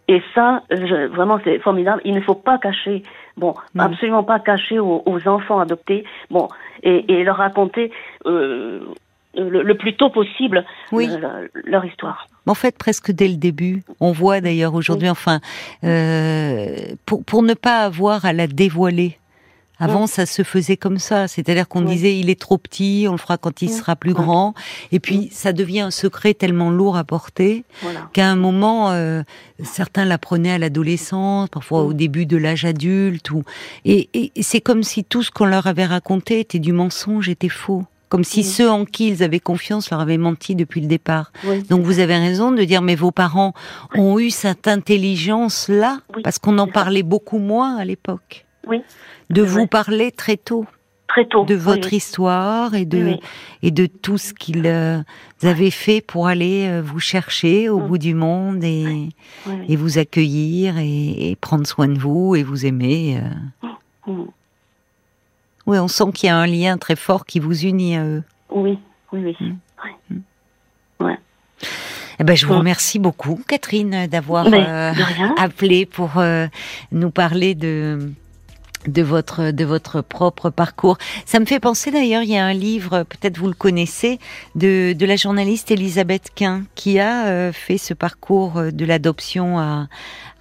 Et 0.08 0.22
ça, 0.34 0.62
je- 0.70 1.06
vraiment, 1.08 1.38
c'est 1.42 1.58
formidable. 1.60 2.00
Il 2.04 2.14
ne 2.14 2.20
faut 2.20 2.34
pas 2.36 2.58
cacher, 2.58 3.02
bon, 3.36 3.54
Non. 3.74 3.84
absolument 3.84 4.24
pas 4.24 4.38
cacher 4.40 4.78
aux, 4.78 5.02
aux 5.06 5.28
enfants 5.28 5.60
adoptés, 5.60 6.04
bon, 6.30 6.48
et, 6.82 7.04
et 7.12 7.24
leur 7.24 7.36
raconter 7.36 7.92
euh, 8.26 8.80
le, 9.34 9.62
le 9.62 9.74
plus 9.76 9.94
tôt 9.96 10.10
possible 10.10 10.64
Oui. 10.92 11.08
euh, 11.10 11.48
leur 11.64 11.84
histoire. 11.84 12.26
En 12.46 12.54
fait, 12.54 12.78
presque 12.78 13.10
dès 13.10 13.28
le 13.28 13.36
début, 13.36 13.82
on 14.00 14.12
voit 14.12 14.40
d'ailleurs 14.40 14.74
aujourd'hui, 14.74 15.10
enfin, 15.10 15.40
euh, 15.84 16.76
pour 17.04 17.24
pour 17.24 17.42
ne 17.42 17.54
pas 17.54 17.80
avoir 17.80 18.24
à 18.24 18.32
la 18.32 18.46
dévoiler. 18.46 19.18
Avant, 19.78 20.06
ça 20.06 20.24
se 20.24 20.42
faisait 20.42 20.76
comme 20.78 20.98
ça, 20.98 21.28
c'est-à-dire 21.28 21.68
qu'on 21.68 21.82
disait 21.82 22.18
il 22.18 22.30
est 22.30 22.40
trop 22.40 22.56
petit, 22.56 23.06
on 23.08 23.12
le 23.12 23.18
fera 23.18 23.36
quand 23.36 23.60
il 23.60 23.70
sera 23.70 23.94
plus 23.94 24.14
grand, 24.14 24.54
et 24.90 25.00
puis 25.00 25.28
ça 25.32 25.52
devient 25.52 25.80
un 25.80 25.90
secret 25.90 26.32
tellement 26.32 26.70
lourd 26.70 26.96
à 26.96 27.04
porter 27.04 27.64
Voilà. 27.82 28.08
qu'à 28.14 28.26
un 28.28 28.36
moment, 28.36 28.90
euh, 28.92 29.22
certains 29.62 30.06
l'apprenaient 30.06 30.52
à 30.52 30.58
l'adolescence, 30.58 31.50
parfois 31.50 31.82
au 31.82 31.92
début 31.92 32.24
de 32.24 32.38
l'âge 32.38 32.64
adulte, 32.64 33.30
ou 33.30 33.42
et, 33.84 34.08
et- 34.14 34.32
c'est 34.42 34.62
comme 34.62 34.82
si 34.82 35.04
tout 35.04 35.22
ce 35.22 35.30
qu'on 35.30 35.44
leur 35.44 35.66
avait 35.66 35.84
raconté 35.84 36.40
était 36.40 36.58
du 36.58 36.72
mensonge, 36.72 37.28
était 37.28 37.50
faux, 37.50 37.84
comme 38.08 38.24
si 38.24 38.44
ceux 38.44 38.70
en 38.70 38.86
qui 38.86 39.08
ils 39.08 39.22
avaient 39.22 39.40
confiance 39.40 39.90
leur 39.90 40.00
avaient 40.00 40.16
menti 40.16 40.54
depuis 40.54 40.80
le 40.80 40.86
départ. 40.86 41.32
Oui. 41.44 41.62
Donc 41.64 41.82
vous 41.82 41.98
avez 41.98 42.16
raison 42.16 42.50
de 42.50 42.64
dire, 42.64 42.80
mais 42.80 42.94
vos 42.94 43.10
parents 43.10 43.52
ont 43.94 44.18
eu 44.18 44.30
cette 44.30 44.68
intelligence-là, 44.68 45.98
Oui, 46.14 46.22
parce 46.22 46.38
qu'on 46.38 46.56
en 46.58 46.66
parlait 46.68 47.02
beaucoup 47.02 47.38
moins 47.38 47.76
à 47.76 47.84
l'époque, 47.84 48.45
Oui. 48.66 48.82
de 49.30 49.42
vous 49.42 49.58
vrai. 49.60 49.66
parler 49.66 50.12
très 50.12 50.36
tôt 50.36 50.66
Très 51.08 51.24
tôt. 51.26 51.44
de 51.44 51.54
votre 51.54 51.88
oui. 51.90 51.96
histoire 51.98 52.74
et 52.74 52.84
de 52.84 52.98
Oui, 53.04 53.20
et 53.62 53.70
de 53.70 53.86
tout 53.86 54.18
ce 54.18 54.34
qu'ils 54.34 54.66
euh, 54.66 54.98
avaient 55.42 55.70
fait 55.70 56.00
pour 56.00 56.26
aller 56.26 56.66
euh, 56.68 56.82
vous 56.84 56.98
chercher 56.98 57.68
au 57.68 57.78
Mm. 57.80 57.86
bout 57.86 57.98
du 57.98 58.14
monde 58.14 58.64
et, 58.64 59.08
et 59.68 59.76
vous 59.76 59.98
accueillir 59.98 60.78
et, 60.78 61.30
et 61.30 61.36
prendre 61.36 61.66
soin 61.66 61.86
de 61.88 61.98
vous 61.98 62.34
et 62.34 62.42
vous 62.42 62.66
aimer. 62.66 63.20
euh. 63.22 63.70
Mm. 64.12 64.24
Oui, 65.66 65.78
on 65.78 65.88
sent 65.88 66.04
qu'il 66.14 66.26
y 66.28 66.30
a 66.30 66.36
un 66.36 66.46
lien 66.46 66.76
très 66.78 66.96
fort 66.96 67.24
qui 67.26 67.40
vous 67.40 67.64
unit 67.64 67.96
à 67.96 68.04
eux. 68.04 68.22
Oui, 68.50 68.78
oui, 69.12 69.34
oui. 69.40 69.48
Mm. 70.10 70.16
Ouais. 71.00 71.18
Eh 72.18 72.24
ben, 72.24 72.34
je 72.36 72.46
vous 72.46 72.54
Mm. 72.54 72.58
remercie 72.58 72.98
beaucoup, 72.98 73.40
Catherine, 73.46 74.06
d'avoir 74.08 74.46
euh, 74.46 74.92
rien. 74.92 75.34
appelé 75.38 75.86
pour 75.86 76.18
euh, 76.18 76.46
nous 76.92 77.10
parler 77.10 77.54
de 77.54 78.10
de 78.86 79.02
votre 79.02 79.50
de 79.50 79.64
votre 79.64 80.00
propre 80.00 80.50
parcours. 80.50 80.98
Ça 81.24 81.40
me 81.40 81.46
fait 81.46 81.60
penser 81.60 81.90
d'ailleurs, 81.90 82.22
il 82.22 82.30
y 82.30 82.36
a 82.36 82.44
un 82.44 82.52
livre, 82.52 83.04
peut-être 83.04 83.38
vous 83.38 83.46
le 83.48 83.54
connaissez, 83.54 84.18
de 84.54 84.92
de 84.92 85.06
la 85.06 85.16
journaliste 85.16 85.70
Elisabeth 85.70 86.30
Quint 86.34 86.62
qui 86.74 86.98
a 86.98 87.26
euh, 87.26 87.52
fait 87.52 87.78
ce 87.78 87.94
parcours 87.94 88.58
euh, 88.58 88.70
de 88.70 88.84
l'adoption 88.84 89.58
à 89.58 89.88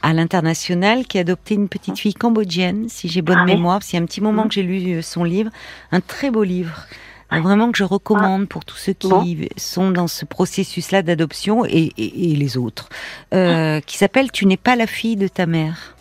à 0.01 0.13
l'international, 0.13 1.05
qui 1.07 1.17
a 1.17 1.21
adopté 1.21 1.55
une 1.55 1.67
petite 1.67 1.97
fille 1.97 2.13
cambodgienne, 2.13 2.85
si 2.89 3.07
j'ai 3.07 3.23
bonne 3.23 3.39
Ah 3.41 3.45
mémoire. 3.45 3.81
C'est 3.81 3.97
un 3.97 4.05
petit 4.05 4.21
moment 4.21 4.43
Mhm. 4.43 4.47
que 4.49 4.53
j'ai 4.53 4.63
lu 4.63 4.93
euh, 4.97 5.01
son 5.01 5.23
livre, 5.23 5.49
un 5.91 5.99
très 6.01 6.29
beau 6.29 6.43
livre. 6.43 6.85
Vraiment 7.31 7.69
que 7.71 7.77
je 7.77 7.83
recommande 7.83 8.47
pour 8.47 8.63
tous 8.63 8.77
ceux 8.77 8.93
qui 8.93 9.07
Bon. 9.09 9.25
sont 9.57 9.89
dans 9.91 10.07
ce 10.07 10.23
processus-là 10.25 11.01
d'adoption 11.01 11.65
et, 11.65 11.91
et- 11.97 12.31
et 12.31 12.35
les 12.35 12.55
autres, 12.55 12.87
euh, 13.33 13.81
qui 13.81 13.97
s'appelle 13.97 14.31
Tu 14.31 14.45
n'es 14.45 14.55
pas 14.57 14.75
la 14.77 14.87
fille 14.87 15.15
de 15.17 15.27
ta 15.27 15.45
mère. 15.47 15.94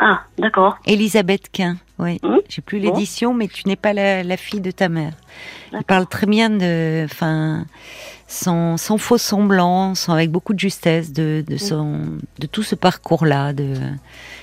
Ah, 0.00 0.22
d'accord. 0.38 0.78
Elisabeth 0.86 1.50
Quint, 1.52 1.76
oui. 1.98 2.20
Mhm. 2.22 2.38
J'ai 2.48 2.62
plus 2.62 2.78
l'édition, 2.78 3.34
mais 3.34 3.48
tu 3.48 3.66
n'es 3.66 3.74
pas 3.74 3.92
la, 3.92 4.22
la 4.22 4.36
fille 4.36 4.60
de 4.60 4.70
ta 4.70 4.88
mère. 4.88 5.12
Il 5.72 5.82
parle 5.82 6.06
très 6.06 6.26
bien 6.26 6.50
de, 6.50 7.04
enfin, 7.04 7.66
sans, 8.28 8.76
sans 8.76 8.96
faux 8.96 9.18
semblant, 9.18 9.96
sans, 9.96 10.12
avec 10.12 10.30
beaucoup 10.30 10.54
de 10.54 10.58
justesse 10.60 11.12
de, 11.12 11.44
de 11.46 11.56
son, 11.56 12.02
de 12.38 12.46
tout 12.46 12.62
ce 12.62 12.76
parcours-là, 12.76 13.52
de, 13.52 13.74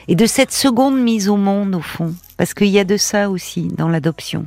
et 0.09 0.15
de 0.15 0.25
cette 0.25 0.51
seconde 0.51 0.99
mise 0.99 1.29
au 1.29 1.37
monde 1.37 1.73
au 1.75 1.81
fond, 1.81 2.13
parce 2.35 2.53
qu'il 2.53 2.67
y 2.67 2.77
a 2.77 2.83
de 2.83 2.97
ça 2.97 3.29
aussi 3.29 3.69
dans 3.69 3.87
l'adoption. 3.87 4.45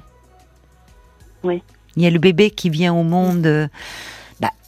Oui. 1.43 1.63
Il 1.97 2.03
y 2.03 2.07
a 2.07 2.11
le 2.11 2.19
bébé 2.19 2.51
qui 2.51 2.69
vient 2.69 2.93
au 2.93 3.03
monde. 3.03 3.71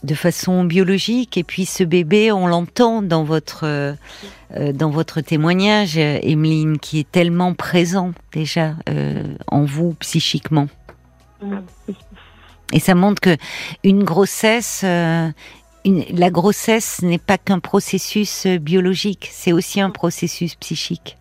De 0.02 0.14
façon 0.14 0.64
biologique 0.64 1.37
et 1.37 1.45
puis 1.45 1.66
ce 1.66 1.85
bébé 1.85 2.33
on 2.33 2.47
l'entend 2.47 3.02
dans 3.02 3.25
votre 3.25 3.64
euh, 3.64 3.92
euh, 4.57 4.73
dans 4.73 4.90
votre 4.90 5.21
témoignage 5.21 5.97
Emeline 5.97 6.78
qui 6.78 6.99
est 6.99 7.11
tellement 7.11 7.54
présent 7.54 8.12
déjà 8.33 8.75
euh, 8.88 9.23
en 9.47 9.64
vous 9.64 9.95
psychiquement. 9.95 10.66
Et 12.73 12.80
ça 12.80 12.97
montre 12.97 13.21
que 13.21 13.37
une 13.85 14.02
grossesse 14.02 14.83
euh, 14.85 15.30
la 15.85 16.30
grossesse 16.30 17.00
n'est 17.02 17.19
pas 17.19 17.38
qu'un 17.38 17.61
processus 17.61 18.47
biologique, 18.47 19.28
c'est 19.33 19.52
aussi 19.52 19.80
un 19.80 19.90
processus 19.90 20.54
psychique. 20.57 21.16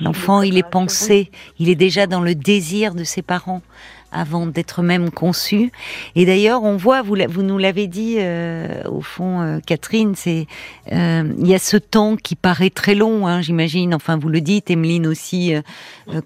L'enfant, 0.00 0.42
il 0.42 0.56
est 0.56 0.68
pensé, 0.68 1.30
il 1.58 1.68
est 1.68 1.74
déjà 1.74 2.06
dans 2.06 2.20
le 2.20 2.34
désir 2.34 2.94
de 2.94 3.04
ses 3.04 3.22
parents 3.22 3.62
avant 4.12 4.46
d'être 4.46 4.82
même 4.82 5.10
conçu. 5.10 5.70
Et 6.14 6.24
d'ailleurs, 6.24 6.62
on 6.62 6.76
voit, 6.76 7.02
vous, 7.02 7.16
vous 7.28 7.42
nous 7.42 7.58
l'avez 7.58 7.86
dit 7.86 8.16
euh, 8.18 8.82
au 8.84 9.00
fond, 9.00 9.40
euh, 9.40 9.58
Catherine, 9.64 10.14
c'est 10.14 10.46
euh, 10.92 11.32
il 11.38 11.46
y 11.46 11.54
a 11.54 11.58
ce 11.58 11.76
temps 11.76 12.16
qui 12.16 12.34
paraît 12.34 12.70
très 12.70 12.94
long, 12.94 13.26
hein, 13.26 13.40
j'imagine. 13.40 13.94
Enfin, 13.94 14.16
vous 14.16 14.28
le 14.28 14.40
dites, 14.40 14.70
Emeline 14.70 15.06
aussi, 15.06 15.52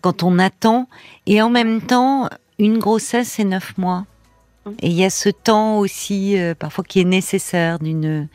quand 0.00 0.22
on 0.22 0.38
attend. 0.38 0.88
Et 1.26 1.42
en 1.42 1.50
même 1.50 1.80
temps, 1.80 2.28
une 2.58 2.78
grossesse, 2.78 3.28
c'est 3.28 3.44
neuf 3.44 3.76
mois. 3.78 4.06
Et 4.80 4.88
il 4.88 4.92
y 4.92 5.04
a 5.04 5.10
ce 5.10 5.28
temps 5.28 5.78
aussi, 5.78 6.36
parfois, 6.58 6.84
qui 6.84 7.00
est 7.00 7.04
nécessaire 7.04 7.78
d'une 7.80 8.28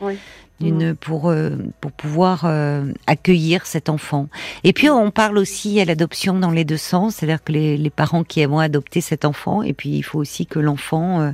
d'une 0.60 0.94
pour 0.94 1.28
euh, 1.28 1.50
pour 1.80 1.92
pouvoir 1.92 2.42
euh, 2.44 2.92
accueillir 3.06 3.66
cet 3.66 3.88
enfant. 3.88 4.28
Et 4.64 4.72
puis 4.72 4.90
on 4.90 5.10
parle 5.10 5.38
aussi 5.38 5.80
à 5.80 5.84
l'adoption 5.84 6.38
dans 6.38 6.50
les 6.50 6.64
deux 6.64 6.76
sens, 6.76 7.16
c'est-à-dire 7.16 7.42
que 7.42 7.52
les, 7.52 7.76
les, 7.76 7.90
parents 7.90 8.24
qui 8.24 8.44
vont 8.44 8.58
adopter 8.58 9.00
cet 9.00 9.24
enfant, 9.24 9.62
et 9.62 9.72
puis 9.72 9.90
il 9.90 10.02
faut 10.02 10.18
aussi 10.18 10.46
que 10.46 10.58
l'enfant, 10.58 11.20
euh, 11.20 11.30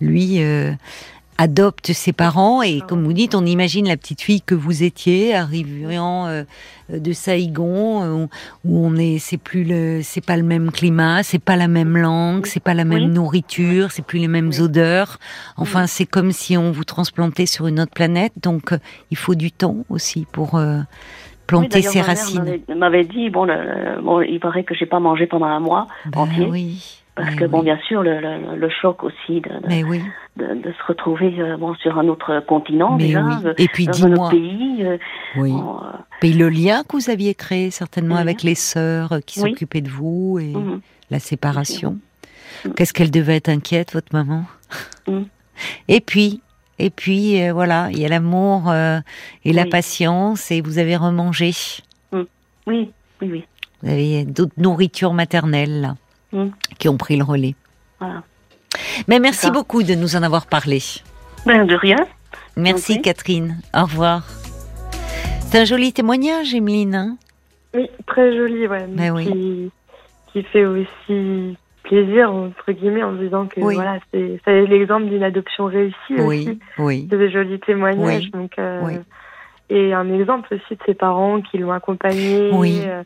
lui, 0.00 0.40
adopte 1.38 1.92
ses 1.92 2.12
parents 2.12 2.62
et 2.62 2.80
comme 2.80 3.04
vous 3.04 3.12
dites, 3.12 3.34
on 3.34 3.44
imagine 3.44 3.88
la 3.88 3.96
petite 3.96 4.20
fille 4.20 4.42
que 4.42 4.54
vous 4.54 4.82
étiez 4.82 5.34
arrivant 5.34 6.26
euh, 6.26 6.44
de 6.90 7.12
Saïgon 7.12 8.02
euh, 8.02 8.26
où 8.64 8.86
on 8.86 8.96
est, 8.96 9.18
c'est 9.18 9.38
plus 9.38 9.64
le, 9.64 10.00
c'est 10.02 10.24
pas 10.24 10.36
le 10.36 10.42
même 10.42 10.70
climat, 10.70 11.22
c'est 11.22 11.42
pas 11.42 11.56
la 11.56 11.68
même 11.68 11.96
langue, 11.96 12.46
c'est 12.46 12.62
pas 12.62 12.74
la 12.74 12.84
même 12.84 13.12
nourriture, 13.12 13.90
c'est 13.90 14.04
plus 14.04 14.18
les 14.18 14.28
mêmes 14.28 14.50
odeurs. 14.60 15.18
Enfin, 15.56 15.86
c'est 15.86 16.06
comme 16.06 16.32
si 16.32 16.56
on 16.56 16.70
vous 16.70 16.84
transplantait 16.84 17.46
sur 17.46 17.66
une 17.66 17.80
autre 17.80 17.92
planète. 17.92 18.32
Donc, 18.42 18.72
euh, 18.72 18.78
il 19.10 19.16
faut 19.16 19.34
du 19.34 19.50
temps 19.50 19.78
aussi 19.88 20.26
pour 20.30 20.60
planter 21.46 21.82
ses 21.82 22.00
racines. 22.00 22.60
M'avait 22.76 23.04
dit 23.04 23.30
bon, 23.30 23.46
bon, 24.02 24.20
il 24.20 24.40
paraît 24.40 24.64
que 24.64 24.74
j'ai 24.74 24.86
pas 24.86 25.00
mangé 25.00 25.26
pendant 25.26 25.46
un 25.46 25.60
mois 25.60 25.86
ben 26.06 26.20
entier. 26.20 26.46
Oui. 26.46 27.03
Parce 27.16 27.34
que, 27.36 27.44
bon, 27.44 27.62
bien 27.62 27.78
sûr, 27.86 28.02
le, 28.02 28.20
le, 28.20 28.56
le, 28.56 28.68
choc 28.68 29.04
aussi 29.04 29.40
de, 29.40 29.48
de, 29.50 29.84
oui. 29.84 30.02
de, 30.36 30.46
de 30.46 30.72
se 30.72 30.82
retrouver 30.88 31.32
euh, 31.40 31.56
bon, 31.56 31.72
sur 31.76 31.96
un 31.98 32.08
autre 32.08 32.40
continent, 32.40 32.96
Mais 32.96 33.06
déjà, 33.06 33.22
oui. 33.24 33.34
euh, 33.46 33.54
Et 33.56 33.68
puis, 33.68 33.86
dans 33.86 33.92
un 34.04 34.08
dis-moi. 34.08 34.26
autre 34.26 34.36
pays. 34.36 34.84
euh, 34.84 34.98
Oui. 35.36 35.52
bon, 35.52 35.78
euh, 35.80 36.32
le 36.36 36.48
lien 36.48 36.82
que 36.82 36.96
vous 36.96 37.10
aviez 37.10 37.34
créé 37.36 37.70
certainement 37.70 38.16
avec 38.16 38.42
les 38.42 38.56
sœurs 38.56 39.20
qui 39.26 39.38
s'occupaient 39.38 39.80
de 39.80 39.90
vous 39.90 40.38
et 40.40 40.52
mhm. 40.54 40.80
la 41.10 41.20
séparation. 41.20 41.98
Mhm. 42.64 42.74
Qu'est-ce 42.74 42.92
qu'elle 42.92 43.12
devait 43.12 43.36
être 43.36 43.48
inquiète, 43.48 43.92
votre 43.92 44.12
maman 44.12 44.44
Mhm. 45.06 45.26
Et 45.88 46.00
puis, 46.00 46.40
et 46.80 46.90
puis 46.90 47.48
voilà, 47.50 47.88
il 47.92 48.00
y 48.00 48.04
a 48.04 48.08
l'amour 48.08 48.74
et 49.44 49.52
la 49.52 49.66
patience 49.66 50.50
et 50.50 50.60
vous 50.62 50.78
avez 50.78 50.96
remangé. 50.96 51.52
Oui, 52.12 52.26
oui, 52.66 52.90
oui. 53.22 53.44
Vous 53.82 53.90
avez 53.90 54.24
d'autres 54.24 54.54
nourritures 54.56 55.12
maternelles 55.12 55.80
là, 55.82 55.94
Mhm. 56.34 56.52
qui 56.78 56.88
ont 56.88 56.96
pris 56.96 57.16
le 57.16 57.24
relais. 57.24 57.54
Voilà. 58.00 58.22
Mais 59.08 59.20
merci 59.20 59.50
beaucoup 59.50 59.82
de 59.82 59.94
nous 59.94 60.16
en 60.16 60.22
avoir 60.22 60.46
parlé. 60.46 60.80
Ben, 61.46 61.64
de 61.66 61.74
rien. 61.76 61.96
Merci. 62.56 63.00
Catherine. 63.00 63.58
Au 63.74 63.82
revoir. 63.84 64.22
C'est 65.40 65.60
un 65.60 65.64
joli 65.64 65.92
témoignage, 65.92 66.54
Emeline. 66.54 66.94
hein? 66.94 67.16
Oui, 67.74 67.88
très 68.06 68.36
joli, 68.36 68.66
ouais. 68.66 68.86
Mais 68.88 69.10
oui. 69.10 69.26
Qui, 69.26 69.70
qui 70.32 70.42
fait 70.44 70.64
aussi 70.64 71.56
plaisir, 71.84 72.32
entre 72.32 72.72
guillemets, 72.72 73.02
en 73.04 73.12
disant 73.12 73.46
que 73.46 73.60
Oui. 73.60 73.74
voilà, 73.76 73.98
c'est 74.12 74.40
c'est 74.44 74.62
l'exemple 74.66 75.06
d'une 75.06 75.22
adoption 75.22 75.66
réussie 75.66 75.94
oui, 76.10 76.18
aussi. 76.48 76.58
oui. 76.78 77.06
C'est 77.10 77.18
des 77.18 77.30
jolis 77.30 77.60
témoignages. 77.60 78.30
Donc, 78.32 78.52
euh. 78.58 78.98
Et 79.70 79.92
un 79.94 80.12
exemple 80.12 80.54
aussi 80.54 80.74
de 80.74 80.80
ses 80.86 80.94
parents 80.94 81.40
qui 81.40 81.58
l'ont 81.58 81.72
accompagné. 81.72 82.50
Oui. 82.52 82.80
euh, 82.84 83.02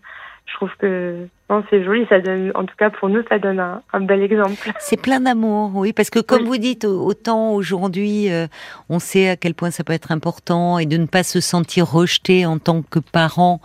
je 0.50 0.54
trouve 0.54 0.70
que 0.78 1.26
non, 1.50 1.62
c'est 1.70 1.84
joli. 1.84 2.04
Ça 2.08 2.20
donne, 2.20 2.52
en 2.54 2.64
tout 2.64 2.74
cas 2.78 2.90
pour 2.90 3.08
nous, 3.08 3.22
ça 3.28 3.38
donne 3.38 3.60
un, 3.60 3.82
un 3.92 4.00
bel 4.00 4.22
exemple. 4.22 4.70
C'est 4.80 5.00
plein 5.00 5.20
d'amour, 5.20 5.72
oui, 5.74 5.92
parce 5.92 6.10
que 6.10 6.18
comme 6.20 6.42
Oui. 6.42 6.46
vous 6.48 6.56
dites, 6.58 6.84
au- 6.84 7.04
autant 7.06 7.52
aujourd'hui, 7.52 8.30
euh, 8.30 8.46
on 8.88 8.98
sait 8.98 9.28
à 9.30 9.36
quel 9.36 9.54
point 9.54 9.70
ça 9.70 9.84
peut 9.84 9.92
être 9.94 10.10
important 10.12 10.78
et 10.78 10.86
de 10.86 10.96
ne 10.96 11.06
pas 11.06 11.22
se 11.22 11.40
sentir 11.40 11.86
rejeté 11.90 12.44
en 12.46 12.58
tant 12.58 12.82
que 12.82 12.98
parent 12.98 13.60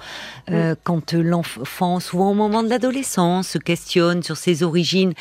euh, 0.51 0.75
quand 0.83 1.13
l'enfant, 1.13 1.99
souvent 1.99 2.31
au 2.31 2.35
moment 2.35 2.63
de 2.63 2.69
l'adolescence, 2.69 3.47
se 3.49 3.57
questionne 3.57 4.23
sur 4.23 4.37
ses 4.37 4.63
origines. 4.63 5.13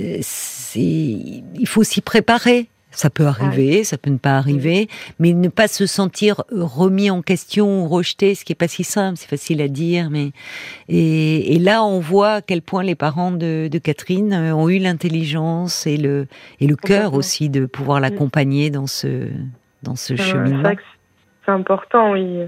Euh, 0.00 0.18
il 0.76 1.66
faut 1.66 1.82
s'y 1.82 2.00
préparer. 2.00 2.68
Ça 2.90 3.10
peut 3.10 3.26
arriver, 3.26 3.84
ça 3.84 3.98
peut 3.98 4.10
ne 4.10 4.16
pas 4.16 4.38
arriver, 4.38 4.88
mais 5.18 5.34
ne 5.34 5.48
pas 5.48 5.68
se 5.68 5.86
sentir 5.86 6.42
remis 6.50 7.10
en 7.10 7.20
question 7.20 7.84
ou 7.84 7.88
rejeté, 7.88 8.34
ce 8.34 8.44
qui 8.44 8.52
est 8.52 8.56
pas 8.56 8.66
si 8.66 8.82
simple, 8.82 9.18
c'est 9.18 9.28
facile 9.28 9.60
à 9.60 9.68
dire, 9.68 10.08
mais 10.10 10.32
et, 10.88 11.54
et 11.54 11.58
là 11.58 11.84
on 11.84 12.00
voit 12.00 12.32
à 12.32 12.42
quel 12.42 12.62
point 12.62 12.82
les 12.82 12.94
parents 12.94 13.30
de, 13.30 13.68
de 13.70 13.78
Catherine 13.78 14.32
euh, 14.32 14.54
ont 14.54 14.68
eu 14.68 14.78
l'intelligence 14.78 15.86
et 15.86 15.98
le 15.98 16.26
et 16.60 16.66
le 16.66 16.76
cœur 16.76 17.14
aussi 17.14 17.50
de 17.50 17.66
pouvoir 17.66 18.00
l'accompagner 18.00 18.70
dans 18.70 18.86
ce 18.86 19.28
dans 19.82 19.94
ce 19.94 20.14
que 20.14 20.22
c'est 21.48 21.52
important, 21.52 22.12
oui. 22.12 22.42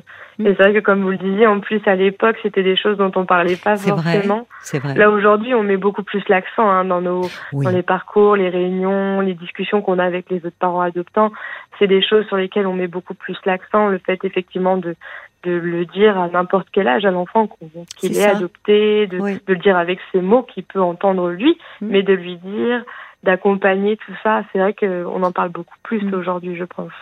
Et 0.46 0.54
c'est 0.56 0.62
vrai 0.62 0.72
que 0.74 0.78
comme 0.80 1.02
vous 1.02 1.10
le 1.10 1.16
disiez, 1.18 1.46
en 1.46 1.60
plus 1.60 1.80
à 1.86 1.94
l'époque, 1.94 2.36
c'était 2.42 2.62
des 2.62 2.76
choses 2.76 2.96
dont 2.96 3.12
on 3.16 3.24
parlait 3.26 3.56
pas 3.56 3.74
vrai, 3.74 3.90
forcément. 3.90 4.46
c'est 4.62 4.78
vrai. 4.78 4.94
Là 4.94 5.10
aujourd'hui, 5.10 5.54
on 5.54 5.62
met 5.62 5.76
beaucoup 5.76 6.02
plus 6.02 6.22
l'accent 6.28 6.68
hein, 6.68 6.84
dans 6.84 7.00
nos 7.00 7.22
oui. 7.52 7.64
dans 7.64 7.70
les 7.70 7.82
parcours, 7.82 8.36
les 8.36 8.48
réunions, 8.48 9.20
les 9.20 9.34
discussions 9.34 9.82
qu'on 9.82 9.98
a 9.98 10.04
avec 10.04 10.30
les 10.30 10.38
autres 10.38 10.56
parents 10.58 10.80
adoptants. 10.80 11.30
C'est 11.78 11.86
des 11.86 12.02
choses 12.02 12.26
sur 12.26 12.36
lesquelles 12.36 12.66
on 12.66 12.74
met 12.74 12.88
beaucoup 12.88 13.14
plus 13.14 13.36
l'accent. 13.44 13.88
Le 13.88 13.98
fait 13.98 14.24
effectivement 14.24 14.76
de 14.76 14.94
de 15.42 15.52
le 15.52 15.86
dire 15.86 16.18
à 16.18 16.28
n'importe 16.28 16.68
quel 16.70 16.86
âge 16.86 17.06
à 17.06 17.10
l'enfant 17.10 17.48
qu'il 17.96 18.14
est 18.18 18.24
adopté, 18.26 19.06
de, 19.06 19.18
Oui. 19.18 19.34
de 19.46 19.54
le 19.54 19.58
dire 19.58 19.78
avec 19.78 19.98
ses 20.12 20.20
mots 20.20 20.42
qu'il 20.42 20.64
peut 20.64 20.82
entendre 20.82 21.30
lui, 21.30 21.56
Mm. 21.80 21.86
mais 21.88 22.02
de 22.02 22.12
lui 22.12 22.36
dire 22.36 22.84
d'accompagner 23.22 23.96
tout 23.98 24.14
ça. 24.22 24.42
C'est 24.52 24.58
vrai 24.58 24.74
qu'on 24.74 25.22
en 25.22 25.32
parle 25.32 25.50
beaucoup 25.50 25.74
plus 25.82 26.02
Mm. 26.02 26.14
aujourd'hui, 26.14 26.56
je 26.56 26.64
pense. 26.64 26.92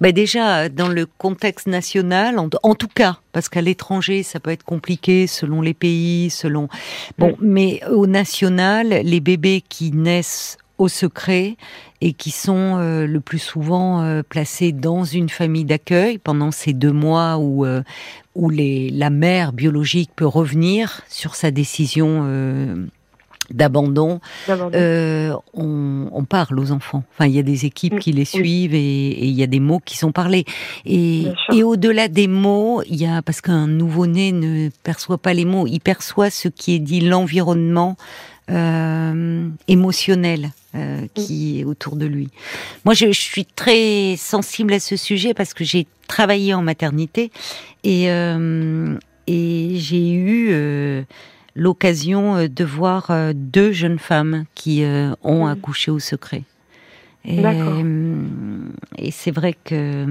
Bah 0.00 0.12
déjà, 0.12 0.68
dans 0.68 0.88
le 0.88 1.06
contexte 1.06 1.66
national, 1.66 2.38
en, 2.38 2.48
en 2.62 2.74
tout 2.74 2.88
cas, 2.88 3.18
parce 3.32 3.48
qu'à 3.48 3.62
l'étranger, 3.62 4.22
ça 4.22 4.40
peut 4.40 4.50
être 4.50 4.64
compliqué 4.64 5.26
selon 5.26 5.62
les 5.62 5.74
pays, 5.74 6.30
selon. 6.30 6.68
Bon, 7.18 7.36
mais 7.40 7.80
au 7.90 8.06
national, 8.06 8.88
les 8.88 9.20
bébés 9.20 9.62
qui 9.66 9.92
naissent 9.92 10.58
au 10.78 10.88
secret 10.88 11.56
et 12.00 12.12
qui 12.12 12.30
sont 12.30 12.76
euh, 12.78 13.06
le 13.06 13.20
plus 13.20 13.38
souvent 13.38 14.02
euh, 14.02 14.22
placés 14.28 14.72
dans 14.72 15.04
une 15.04 15.28
famille 15.28 15.64
d'accueil 15.64 16.18
pendant 16.18 16.50
ces 16.50 16.72
deux 16.72 16.92
mois 16.92 17.36
où 17.38 17.64
euh, 17.64 17.82
où 18.34 18.50
les, 18.50 18.90
la 18.90 19.10
mère 19.10 19.52
biologique 19.52 20.10
peut 20.16 20.26
revenir 20.26 21.02
sur 21.08 21.34
sa 21.34 21.50
décision 21.50 22.26
d'abandon 23.52 24.20
euh, 24.48 25.34
on, 25.54 26.08
on 26.12 26.24
parle 26.24 26.58
aux 26.58 26.72
enfants. 26.72 27.04
Enfin, 27.12 27.26
il 27.26 27.34
y 27.34 27.38
a 27.38 27.42
des 27.42 27.64
équipes 27.64 27.92
Mm, 27.92 27.98
qui 27.98 28.12
les 28.12 28.24
suivent 28.24 28.74
et, 28.74 28.78
et 28.78 29.26
il 29.26 29.34
y 29.34 29.42
a 29.42 29.46
des 29.46 29.60
mots 29.60 29.80
qui 29.84 29.96
sont 29.96 30.12
parlés. 30.12 30.44
Et, 30.84 31.26
au-delà 31.62 32.08
des 32.08 32.28
mots, 32.28 32.82
il 32.88 32.96
y 32.96 33.06
a 33.06 33.22
parce 33.22 33.40
qu'un 33.40 33.66
nouveau-né 33.66 34.32
ne 34.32 34.68
perçoit 34.82 35.18
pas 35.18 35.34
les 35.34 35.44
mots, 35.44 35.66
il 35.66 35.80
perçoit 35.80 36.30
ce 36.30 36.48
qui 36.48 36.74
est 36.74 36.78
dit 36.78 37.00
l'environnement 37.00 37.96
euh, 38.50 39.48
émotionnel 39.68 40.50
euh, 40.74 41.06
qui 41.14 41.60
est 41.60 41.64
autour 41.64 41.96
de 41.96 42.06
lui. 42.06 42.28
Moi, 42.84 42.94
je, 42.94 43.06
je 43.06 43.20
suis 43.20 43.44
très 43.44 44.16
sensible 44.16 44.72
à 44.72 44.80
ce 44.80 44.96
sujet 44.96 45.34
parce 45.34 45.54
que 45.54 45.64
j'ai 45.64 45.86
travaillé 46.08 46.52
en 46.52 46.62
maternité 46.62 47.30
et 47.84 48.10
euh, 48.10 48.96
et 49.28 49.74
j'ai 49.76 50.12
eu 50.12 50.52
l'occasion 51.54 52.36
euh, 52.36 52.48
de 52.48 52.64
voir 52.64 53.10
euh, 53.10 53.32
deux 53.34 53.72
jeunes 53.72 53.98
femmes 53.98 54.44
qui 54.54 54.84
euh, 54.84 55.12
ont 55.22 55.46
Mhm. 55.46 55.52
accouché 55.52 55.90
au 55.90 55.98
secret. 55.98 56.44
Et, 57.24 57.36
c'est 59.12 59.30
vrai 59.30 59.54
que 59.64 60.06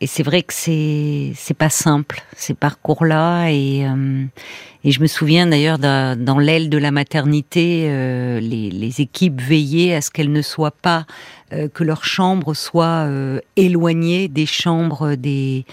et 0.00 0.06
c'est 0.06 0.22
vrai 0.22 0.42
que 0.42 0.52
c'est 0.52 1.32
c'est 1.34 1.54
pas 1.54 1.70
simple 1.70 2.22
ces 2.36 2.54
parcours-là 2.54 3.48
et 3.50 3.86
euh, 3.86 4.24
et 4.84 4.90
je 4.90 5.00
me 5.00 5.06
souviens 5.06 5.46
d'ailleurs 5.46 5.78
dans, 5.78 6.38
l'aile 6.38 6.68
de 6.68 6.76
la 6.78 6.90
maternité 6.90 7.86
euh, 7.88 8.40
les, 8.40 8.70
les 8.70 9.00
équipes 9.00 9.40
veillaient 9.40 9.94
à 9.94 10.00
ce 10.00 10.10
qu'elles 10.10 10.32
ne 10.32 10.42
soient 10.42 10.70
pas 10.70 11.06
euh, 11.52 11.68
que 11.68 11.82
leur 11.82 12.04
chambre 12.04 12.52
soit 12.52 13.06
euh, 13.06 13.40
éloignée 13.56 14.28
des 14.28 14.46
chambres 14.46 15.14
des 15.14 15.64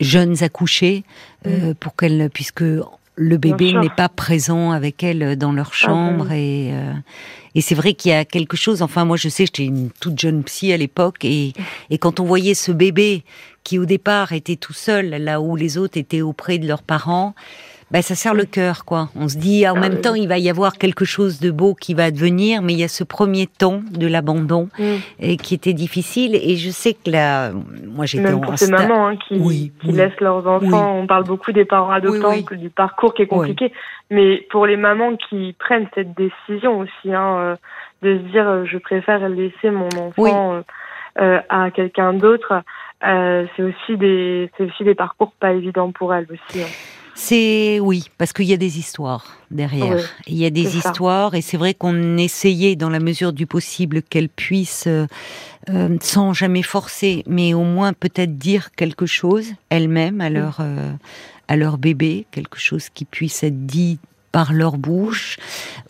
jeunes 0.00 0.42
accouchés 0.42 1.04
euh, 1.46 1.74
pour 1.78 1.96
qu'elles 1.96 2.30
puisque 2.32 2.64
le 3.16 3.36
bébé 3.36 3.72
n'est 3.74 3.90
pas 3.90 4.08
présent 4.08 4.70
avec 4.70 5.02
elles 5.02 5.36
dans 5.36 5.52
leur 5.52 5.74
chambre 5.74 6.28
oui. 6.30 6.36
et 6.36 6.70
euh, 6.72 6.92
et 7.54 7.60
c'est 7.60 7.74
vrai 7.74 7.94
qu'il 7.94 8.10
y 8.10 8.14
a 8.14 8.24
quelque 8.24 8.56
chose. 8.56 8.82
Enfin, 8.82 9.04
moi, 9.04 9.16
je 9.16 9.28
sais, 9.28 9.44
j'étais 9.44 9.64
une 9.64 9.90
toute 10.00 10.18
jeune 10.18 10.42
psy 10.44 10.72
à 10.72 10.76
l'époque, 10.76 11.24
et, 11.24 11.52
et 11.90 11.98
quand 11.98 12.20
on 12.20 12.24
voyait 12.24 12.54
ce 12.54 12.72
bébé 12.72 13.24
qui, 13.62 13.78
au 13.78 13.84
départ, 13.84 14.32
était 14.32 14.56
tout 14.56 14.72
seul, 14.72 15.10
là 15.10 15.40
où 15.40 15.54
les 15.54 15.78
autres 15.78 15.98
étaient 15.98 16.22
auprès 16.22 16.58
de 16.58 16.66
leurs 16.66 16.82
parents, 16.82 17.34
bah, 17.92 18.00
ça 18.02 18.14
serre 18.14 18.34
le 18.34 18.44
cœur, 18.46 18.84
quoi. 18.86 19.08
On 19.14 19.28
se 19.28 19.36
dit, 19.36 19.68
en 19.68 19.74
Ah 19.76 19.80
même 19.80 20.00
temps, 20.00 20.14
il 20.14 20.26
va 20.26 20.38
y 20.38 20.48
avoir 20.48 20.78
quelque 20.78 21.04
chose 21.04 21.40
de 21.40 21.50
beau 21.50 21.74
qui 21.74 21.92
va 21.94 22.04
advenir, 22.04 22.62
mais 22.62 22.72
il 22.72 22.78
y 22.80 22.84
a 22.84 22.88
ce 22.88 23.04
premier 23.04 23.46
temps 23.46 23.82
de 23.90 24.06
l'abandon 24.06 24.68
Mm. 24.78 24.84
et 25.20 25.36
qui 25.36 25.54
était 25.54 25.74
difficile. 25.74 26.34
Et 26.34 26.56
je 26.56 26.70
sais 26.70 26.94
que 26.94 27.10
là, 27.10 27.52
moi, 27.86 28.06
j'étais 28.06 28.24
Même 28.24 28.36
en 28.36 28.40
pour 28.40 28.58
ces 28.58 28.66
sta- 28.66 28.70
mamans 28.88 29.08
hein, 29.08 29.16
qui, 29.28 29.34
Oui, 29.38 29.72
qui 29.82 29.88
oui. 29.88 29.92
laissent 29.94 30.20
leurs 30.20 30.46
enfants. 30.46 30.96
On 30.98 31.06
parle 31.06 31.24
beaucoup 31.24 31.52
des 31.52 31.64
parents 31.66 31.90
adoptants, 31.90 32.30
Oui, 32.30 32.36
oui. 32.38 32.44
que- 32.44 32.54
du 32.54 32.70
parcours 32.70 33.12
qui 33.14 33.22
est 33.22 33.26
compliqué. 33.26 33.72
Mais 34.10 34.46
pour 34.50 34.66
les 34.66 34.76
mamans 34.76 35.16
qui 35.16 35.54
prennent 35.58 35.86
cette 35.94 36.14
décision 36.16 36.78
aussi, 36.80 37.12
hein, 37.12 37.36
euh, 37.38 37.56
de 38.02 38.16
se 38.18 38.22
dire 38.32 38.48
euh, 38.48 38.64
je 38.64 38.78
préfère 38.78 39.28
laisser 39.28 39.70
mon 39.70 39.88
enfant 39.88 40.12
Oui. 40.18 40.30
euh, 40.34 40.62
euh, 41.20 41.40
à 41.50 41.70
quelqu'un 41.70 42.14
d'autre, 42.14 42.62
euh, 43.06 43.44
c'est 43.56 43.62
aussi 43.62 43.96
des 43.98 44.50
c'est 44.56 44.64
aussi 44.64 44.82
des 44.84 44.94
parcours 44.94 45.32
pas 45.38 45.52
évidents 45.52 45.92
pour 45.92 46.12
elles 46.14 46.26
aussi. 46.30 46.62
hein. 46.62 46.66
C'est 47.14 47.78
oui, 47.80 48.04
parce 48.18 48.32
qu'il 48.32 48.46
y 48.46 48.52
a 48.52 48.56
des 48.56 48.78
histoires 48.78 49.36
derrière. 49.50 49.96
Oui, 49.96 50.02
il 50.28 50.36
y 50.36 50.46
a 50.46 50.50
des 50.50 50.64
ça. 50.64 50.78
histoires 50.78 51.34
et 51.34 51.42
c'est 51.42 51.56
vrai 51.56 51.74
qu'on 51.74 52.16
essayait 52.16 52.76
dans 52.76 52.88
la 52.88 53.00
mesure 53.00 53.32
du 53.32 53.46
possible 53.46 54.02
qu'elles 54.02 54.28
puissent, 54.28 54.86
euh, 54.86 55.06
euh, 55.68 55.96
sans 56.00 56.32
jamais 56.32 56.62
forcer, 56.62 57.22
mais 57.26 57.54
au 57.54 57.64
moins 57.64 57.92
peut-être 57.92 58.38
dire 58.38 58.72
quelque 58.72 59.06
chose 59.06 59.52
elles-mêmes 59.68 60.20
à 60.20 60.30
leur 60.30 60.58
euh, 60.60 60.92
à 61.48 61.56
leur 61.56 61.76
bébé, 61.76 62.26
quelque 62.30 62.58
chose 62.58 62.88
qui 62.88 63.04
puisse 63.04 63.42
être 63.42 63.66
dit 63.66 63.98
par 64.32 64.52
leur 64.52 64.78
bouche 64.78 65.36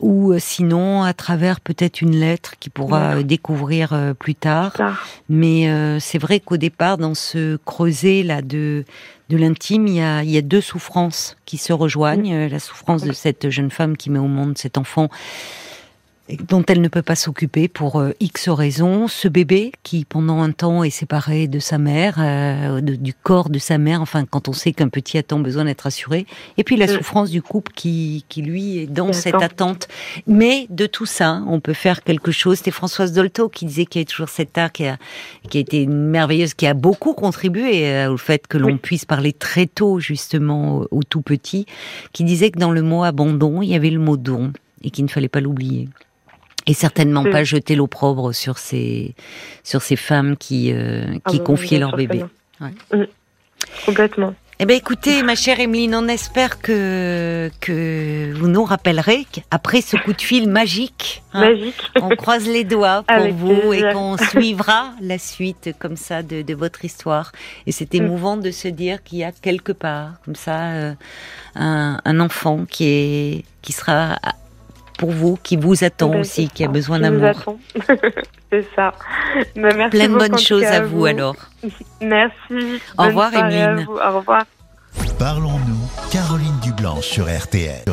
ou 0.00 0.32
euh, 0.32 0.38
sinon 0.40 1.02
à 1.04 1.14
travers 1.14 1.60
peut-être 1.60 2.00
une 2.02 2.16
lettre 2.16 2.54
qui 2.60 2.68
pourra 2.70 3.10
Ouais. 3.14 3.20
euh, 3.20 3.22
découvrir 3.22 3.92
euh, 3.92 4.12
plus 4.14 4.34
tard. 4.34 4.72
Ça. 4.76 4.94
Mais 5.28 5.70
euh, 5.70 5.98
c'est 6.00 6.18
vrai 6.18 6.40
qu'au 6.40 6.56
départ, 6.56 6.98
dans 6.98 7.14
ce 7.14 7.56
creuset 7.64 8.22
là 8.24 8.42
de 8.42 8.84
de 9.30 9.36
l'intime, 9.38 9.86
il 9.86 9.94
y 9.94 10.00
a, 10.02 10.22
il 10.22 10.30
y 10.30 10.36
a 10.36 10.42
deux 10.42 10.60
souffrances 10.60 11.38
qui 11.46 11.56
se 11.56 11.72
rejoignent. 11.72 12.48
La 12.50 12.58
souffrance 12.58 13.02
de 13.02 13.12
cette 13.12 13.48
jeune 13.48 13.70
femme 13.70 13.96
qui 13.96 14.10
met 14.10 14.18
au 14.18 14.26
monde 14.26 14.58
cet 14.58 14.76
enfant 14.76 15.08
dont 16.48 16.64
elle 16.68 16.80
ne 16.80 16.88
peut 16.88 17.02
pas 17.02 17.16
s'occuper 17.16 17.68
pour 17.68 18.00
euh, 18.00 18.12
X 18.20 18.48
raisons. 18.48 19.08
Ce 19.08 19.28
bébé 19.28 19.72
qui, 19.82 20.04
pendant 20.04 20.40
un 20.40 20.52
temps, 20.52 20.82
est 20.84 20.90
séparé 20.90 21.48
de 21.48 21.58
sa 21.58 21.78
mère, 21.78 22.16
euh, 22.20 22.80
de- 22.80 22.94
du 22.94 23.12
corps 23.12 23.50
de 23.50 23.58
sa 23.58 23.76
mère. 23.76 24.00
Enfin, 24.00 24.24
quand 24.24 24.48
on 24.48 24.52
sait 24.52 24.72
qu'un 24.72 24.88
petit 24.88 25.18
a 25.18 25.22
tant 25.22 25.40
besoin 25.40 25.64
d'être 25.64 25.86
assuré. 25.86 26.26
Et 26.56 26.64
puis 26.64 26.76
la 26.76 26.86
Mm. 26.86 26.96
souffrance 26.96 27.30
du 27.30 27.42
couple 27.42 27.72
qui, 27.74 28.24
qui 28.28 28.40
lui, 28.42 28.78
est 28.78 28.86
dans 28.86 29.12
cette 29.12 29.34
attente. 29.42 29.88
Mais 30.26 30.66
de 30.70 30.86
tout 30.86 31.06
ça, 31.06 31.42
on 31.48 31.60
peut 31.60 31.72
faire 31.74 32.02
quelque 32.04 32.30
chose. 32.30 32.58
C'était 32.58 32.70
Françoise 32.70 33.12
Dolto 33.12 33.48
qui 33.48 33.66
disait 33.66 33.84
qu'il 33.84 34.00
y 34.00 34.04
a 34.04 34.06
toujours 34.06 34.28
cet 34.28 34.56
art 34.56 34.70
qui 34.72 34.86
a, 34.86 34.96
qui 35.50 35.58
a 35.58 35.60
été 35.60 35.86
merveilleuse, 35.86 36.54
qui 36.54 36.66
a 36.66 36.74
beaucoup 36.74 37.14
contribué 37.14 37.86
euh, 37.88 38.12
au 38.12 38.16
fait 38.16 38.46
que 38.46 38.58
l'on 38.58 38.68
Oui. 38.68 38.76
puisse 38.76 39.04
parler 39.04 39.32
très 39.32 39.66
tôt, 39.66 39.98
justement, 40.00 40.78
au, 40.78 40.88
au 40.92 41.02
tout 41.02 41.20
petit, 41.20 41.66
qui 42.12 42.22
disait 42.24 42.50
que 42.52 42.58
dans 42.60 42.70
le 42.70 42.82
mot 42.82 43.02
abandon, 43.02 43.60
il 43.60 43.68
y 43.68 43.74
avait 43.74 43.90
le 43.90 43.98
mot 43.98 44.16
don 44.16 44.52
et 44.84 44.90
qu'il 44.90 45.04
ne 45.04 45.10
fallait 45.10 45.28
pas 45.28 45.40
l'oublier. 45.40 45.88
Et 46.66 46.74
certainement 46.74 47.22
Oui. 47.22 47.30
pas 47.32 47.44
jeter 47.44 47.74
l'opprobre 47.74 48.32
sur 48.34 48.58
ces, 48.58 49.14
sur 49.64 49.82
ces 49.82 49.96
femmes 49.96 50.36
qui, 50.36 50.72
euh, 50.72 51.04
Ah 51.24 51.30
qui 51.30 51.38
bah, 51.38 51.44
confiaient 51.44 51.78
bien 51.78 51.88
leur 51.88 51.96
bébé. 51.96 52.18
que 52.18 52.64
non. 52.64 52.70
Ouais. 52.92 52.98
Mm. 52.98 53.06
Complètement. 53.86 54.34
Eh 54.58 54.64
ben 54.66 54.76
écoutez, 54.76 55.24
ma 55.24 55.34
chère 55.34 55.58
Emeline, 55.58 55.92
on 55.96 56.06
espère 56.06 56.60
que, 56.60 57.50
que 57.60 58.32
vous 58.36 58.46
nous 58.46 58.62
rappellerez 58.62 59.26
qu'après 59.32 59.80
ce 59.80 59.96
coup 59.96 60.12
de 60.12 60.20
fil 60.20 60.48
magique, 60.48 61.24
hein, 61.32 61.50
Magique. 61.50 61.82
on 62.00 62.10
croise 62.10 62.46
les 62.46 62.62
doigts 62.62 63.02
pour 63.02 63.16
Avec 63.16 63.34
vous 63.34 63.56
plaisir. 63.70 63.88
et 63.88 63.92
qu'on 63.92 64.16
suivra 64.18 64.90
la 65.00 65.18
suite 65.18 65.70
comme 65.80 65.96
ça 65.96 66.22
de, 66.22 66.42
de 66.42 66.54
votre 66.54 66.84
histoire. 66.84 67.32
Et 67.66 67.72
c'est 67.72 67.92
Mm. 67.92 67.96
émouvant 67.96 68.36
de 68.36 68.52
se 68.52 68.68
dire 68.68 69.02
qu'il 69.02 69.18
y 69.18 69.24
a 69.24 69.32
quelque 69.32 69.72
part 69.72 70.10
comme 70.24 70.36
ça 70.36 70.70
euh, 70.74 70.94
un, 71.56 71.98
un 72.04 72.20
enfant 72.20 72.64
qui 72.70 72.84
est 72.86 73.44
qui 73.62 73.72
sera 73.72 74.16
pour 74.98 75.10
vous, 75.10 75.38
qui 75.42 75.56
vous 75.56 75.84
attend 75.84 76.10
Ben, 76.10 76.20
aussi, 76.20 76.48
qui 76.48 76.64
a 76.64 76.68
besoin 76.68 77.00
d'amour. 77.00 77.56
c'est 78.50 78.66
ça. 78.74 78.92
Ben, 79.54 79.74
merci 79.76 79.96
Plein 79.96 80.08
de 80.08 80.18
bonnes 80.18 80.38
choses 80.38 80.64
à 80.64 80.80
vous 80.82 81.06
alors. 81.06 81.36
Merci. 82.00 82.80
Au 82.98 83.04
revoir, 83.04 83.30
vous. 83.30 83.92
Au 83.92 84.16
revoir. 84.18 84.44
Parlons-nous, 85.18 86.10
Caroline 86.10 86.58
Dublanche 86.62 87.06
sur 87.06 87.24
RTL. 87.26 87.84